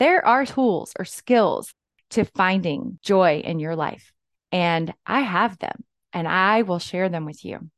There 0.00 0.26
are 0.26 0.44
tools 0.44 0.94
or 0.98 1.04
skills 1.04 1.72
to 2.10 2.24
finding 2.24 2.98
joy 3.02 3.40
in 3.40 3.58
your 3.58 3.76
life, 3.76 4.12
and 4.52 4.92
I 5.06 5.20
have 5.20 5.58
them 5.58 5.84
and 6.12 6.26
I 6.26 6.62
will 6.62 6.78
share 6.78 7.08
them 7.08 7.24
with 7.24 7.44
you. 7.44 7.70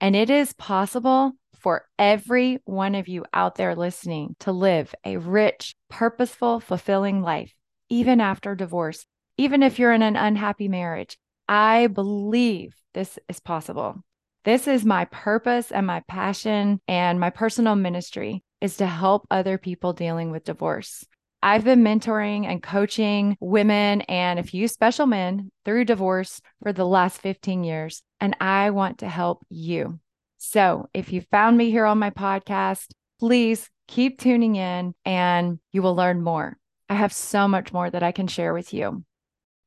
And 0.00 0.14
it 0.14 0.30
is 0.30 0.52
possible 0.52 1.32
for 1.58 1.86
every 1.98 2.60
one 2.64 2.94
of 2.94 3.08
you 3.08 3.24
out 3.32 3.56
there 3.56 3.74
listening 3.74 4.36
to 4.40 4.52
live 4.52 4.94
a 5.04 5.16
rich, 5.16 5.74
purposeful, 5.88 6.60
fulfilling 6.60 7.22
life, 7.22 7.52
even 7.88 8.20
after 8.20 8.54
divorce, 8.54 9.06
even 9.36 9.62
if 9.62 9.78
you're 9.78 9.92
in 9.92 10.02
an 10.02 10.16
unhappy 10.16 10.68
marriage. 10.68 11.18
I 11.48 11.88
believe 11.88 12.74
this 12.94 13.18
is 13.28 13.40
possible. 13.40 14.04
This 14.44 14.68
is 14.68 14.84
my 14.84 15.06
purpose 15.06 15.72
and 15.72 15.86
my 15.86 16.00
passion 16.06 16.80
and 16.86 17.18
my 17.18 17.30
personal 17.30 17.74
ministry 17.74 18.44
is 18.60 18.76
to 18.76 18.86
help 18.86 19.26
other 19.30 19.58
people 19.58 19.92
dealing 19.92 20.30
with 20.30 20.44
divorce. 20.44 21.04
I've 21.42 21.64
been 21.64 21.84
mentoring 21.84 22.46
and 22.46 22.62
coaching 22.62 23.36
women 23.40 24.00
and 24.02 24.38
a 24.38 24.42
few 24.42 24.66
special 24.66 25.06
men 25.06 25.52
through 25.64 25.84
divorce 25.84 26.40
for 26.62 26.72
the 26.72 26.86
last 26.86 27.20
15 27.20 27.62
years, 27.62 28.02
and 28.20 28.36
I 28.40 28.70
want 28.70 28.98
to 28.98 29.08
help 29.08 29.46
you. 29.48 30.00
So 30.38 30.88
if 30.92 31.12
you 31.12 31.20
found 31.20 31.56
me 31.56 31.70
here 31.70 31.84
on 31.84 31.98
my 31.98 32.10
podcast, 32.10 32.88
please 33.20 33.70
keep 33.86 34.20
tuning 34.20 34.56
in 34.56 34.94
and 35.04 35.58
you 35.72 35.82
will 35.82 35.94
learn 35.94 36.22
more. 36.22 36.56
I 36.88 36.94
have 36.94 37.12
so 37.12 37.46
much 37.46 37.72
more 37.72 37.88
that 37.88 38.02
I 38.02 38.12
can 38.12 38.26
share 38.26 38.52
with 38.52 38.74
you. 38.74 39.04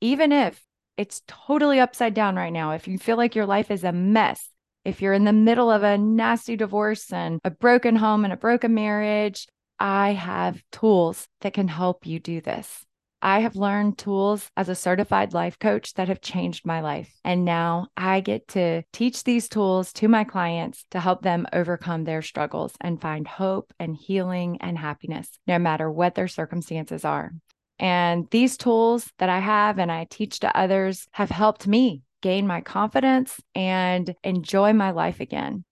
Even 0.02 0.32
if 0.32 0.62
it's 0.98 1.22
totally 1.28 1.80
upside 1.80 2.14
down 2.14 2.36
right 2.36 2.52
now, 2.52 2.72
if 2.72 2.88
you 2.88 2.98
feel 2.98 3.18
like 3.18 3.36
your 3.36 3.46
life 3.46 3.72
is 3.72 3.84
a 3.84 3.92
mess, 3.92 4.50
if 4.84 5.02
you're 5.02 5.14
in 5.14 5.26
the 5.26 5.34
middle 5.34 5.72
of 5.72 5.84
a 5.84 5.98
nasty 5.98 6.56
divorce 6.58 7.14
and 7.14 7.40
a 7.44 7.52
broken 7.52 7.96
home 7.96 8.24
and 8.24 8.34
a 8.34 8.38
broken 8.38 8.74
marriage, 8.74 9.48
I 9.82 10.14
have 10.14 10.62
tools 10.72 11.28
that 11.42 11.54
can 11.54 11.68
help 11.68 12.06
you 12.06 12.20
do 12.20 12.40
this. 12.40 12.86
I 13.20 13.40
have 13.40 13.56
learned 13.56 13.98
tools 13.98 14.52
as 14.56 14.70
a 14.70 14.76
certified 14.76 15.34
life 15.34 15.58
coach 15.58 15.96
that 15.96 16.08
have 16.08 16.22
changed 16.22 16.68
my 16.68 16.82
life. 16.82 17.12
And 17.26 17.46
now 17.46 17.88
I 17.98 18.22
get 18.22 18.48
to 18.50 18.84
teach 18.94 19.24
these 19.24 19.50
tools 19.50 19.92
to 19.94 20.08
my 20.08 20.24
clients 20.24 20.86
to 20.92 21.00
help 21.00 21.24
them 21.24 21.48
overcome 21.52 22.04
their 22.04 22.22
struggles 22.22 22.74
and 22.80 23.02
find 23.02 23.28
hope 23.28 23.74
and 23.80 23.96
healing 23.96 24.60
and 24.62 24.78
happiness, 24.78 25.40
no 25.48 25.58
matter 25.58 25.90
what 25.90 26.14
their 26.14 26.28
circumstances 26.28 27.04
are. 27.04 27.32
And 27.80 28.28
these 28.30 28.58
tools 28.58 29.12
that 29.18 29.30
I 29.30 29.40
have 29.40 29.80
and 29.80 29.92
I 29.92 30.06
teach 30.08 30.42
to 30.42 30.56
others 30.56 31.08
have 31.14 31.32
helped 31.32 31.66
me 31.66 32.04
gain 32.22 32.46
my 32.46 32.62
confidence 32.62 33.40
and 33.56 34.14
enjoy 34.24 34.74
my 34.74 34.92
life 34.92 35.20
again. 35.22 35.66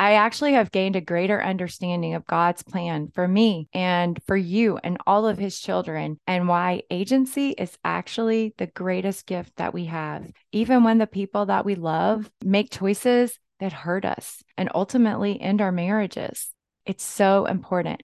I 0.00 0.12
actually 0.14 0.52
have 0.52 0.70
gained 0.70 0.94
a 0.94 1.00
greater 1.00 1.42
understanding 1.42 2.14
of 2.14 2.26
God's 2.26 2.62
plan 2.62 3.08
for 3.12 3.26
me 3.26 3.68
and 3.72 4.20
for 4.26 4.36
you 4.36 4.78
and 4.84 4.96
all 5.06 5.26
of 5.26 5.38
his 5.38 5.58
children, 5.58 6.20
and 6.26 6.46
why 6.46 6.82
agency 6.88 7.50
is 7.50 7.76
actually 7.84 8.54
the 8.58 8.68
greatest 8.68 9.26
gift 9.26 9.56
that 9.56 9.74
we 9.74 9.86
have, 9.86 10.30
even 10.52 10.84
when 10.84 10.98
the 10.98 11.08
people 11.08 11.46
that 11.46 11.64
we 11.64 11.74
love 11.74 12.30
make 12.44 12.70
choices 12.70 13.40
that 13.58 13.72
hurt 13.72 14.04
us 14.04 14.42
and 14.56 14.70
ultimately 14.72 15.40
end 15.40 15.60
our 15.60 15.72
marriages. 15.72 16.50
It's 16.86 17.04
so 17.04 17.46
important. 17.46 18.00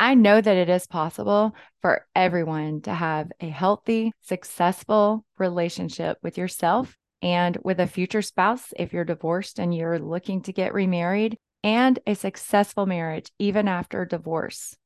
I 0.00 0.14
know 0.14 0.40
that 0.40 0.56
it 0.56 0.70
is 0.70 0.86
possible 0.86 1.54
for 1.82 2.06
everyone 2.14 2.80
to 2.82 2.94
have 2.94 3.30
a 3.40 3.48
healthy, 3.48 4.12
successful 4.22 5.24
relationship 5.38 6.18
with 6.22 6.38
yourself 6.38 6.96
and 7.22 7.58
with 7.62 7.80
a 7.80 7.86
future 7.86 8.22
spouse 8.22 8.72
if 8.76 8.92
you're 8.92 9.04
divorced 9.04 9.58
and 9.58 9.74
you're 9.74 9.98
looking 9.98 10.42
to 10.42 10.52
get 10.52 10.74
remarried, 10.74 11.36
and 11.64 11.98
a 12.06 12.14
successful 12.14 12.86
marriage 12.86 13.30
even 13.38 13.68
after 13.68 14.04
divorce. 14.04 14.76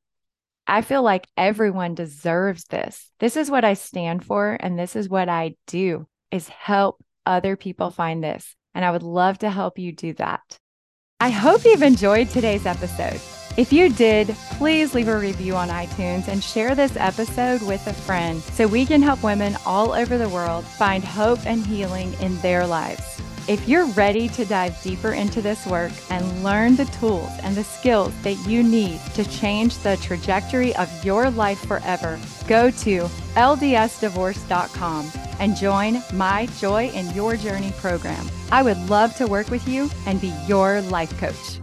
I 0.67 0.81
feel 0.81 1.03
like 1.03 1.27
everyone 1.35 1.95
deserves 1.95 2.65
this. 2.65 3.11
This 3.19 3.35
is 3.35 3.51
what 3.51 3.65
I 3.65 3.73
stand 3.73 4.23
for 4.23 4.57
and 4.59 4.79
this 4.79 4.95
is 4.95 5.09
what 5.09 5.29
I 5.29 5.55
do 5.67 6.07
is 6.31 6.47
help 6.47 7.03
other 7.25 7.55
people 7.55 7.91
find 7.91 8.23
this. 8.23 8.55
And 8.73 8.85
I 8.85 8.91
would 8.91 9.03
love 9.03 9.39
to 9.39 9.49
help 9.49 9.77
you 9.77 9.91
do 9.91 10.13
that. 10.13 10.57
I 11.19 11.29
hope 11.29 11.65
you've 11.65 11.83
enjoyed 11.83 12.29
today's 12.29 12.65
episode. 12.65 13.19
If 13.57 13.73
you 13.73 13.89
did, 13.89 14.29
please 14.51 14.95
leave 14.95 15.09
a 15.09 15.17
review 15.17 15.55
on 15.55 15.67
iTunes 15.67 16.29
and 16.29 16.41
share 16.41 16.73
this 16.73 16.95
episode 16.95 17.61
with 17.61 17.85
a 17.85 17.93
friend 17.93 18.41
so 18.41 18.65
we 18.65 18.85
can 18.85 19.01
help 19.01 19.23
women 19.23 19.57
all 19.65 19.91
over 19.91 20.17
the 20.17 20.29
world 20.29 20.63
find 20.63 21.03
hope 21.03 21.45
and 21.45 21.65
healing 21.65 22.13
in 22.21 22.39
their 22.39 22.65
lives. 22.65 23.21
If 23.49 23.67
you're 23.67 23.87
ready 23.87 24.29
to 24.29 24.45
dive 24.45 24.81
deeper 24.81 25.11
into 25.11 25.41
this 25.41 25.65
work 25.65 25.91
and 26.09 26.43
learn 26.43 26.77
the 26.77 26.85
tools 26.85 27.31
and 27.43 27.55
the 27.55 27.63
skills 27.63 28.13
that 28.21 28.35
you 28.47 28.63
need 28.63 29.01
to 29.15 29.29
change 29.29 29.77
the 29.79 29.97
trajectory 29.97 30.73
of 30.77 31.03
your 31.03 31.29
life 31.29 31.59
forever, 31.67 32.19
go 32.47 32.71
to 32.71 33.01
ldsdivorce.com 33.35 35.11
and 35.39 35.57
join 35.57 36.01
my 36.13 36.45
Joy 36.59 36.89
in 36.89 37.09
Your 37.13 37.35
Journey 37.35 37.73
program. 37.77 38.29
I 38.51 38.63
would 38.63 38.77
love 38.89 39.15
to 39.17 39.27
work 39.27 39.49
with 39.49 39.67
you 39.67 39.89
and 40.05 40.21
be 40.21 40.33
your 40.47 40.81
life 40.83 41.17
coach. 41.19 41.60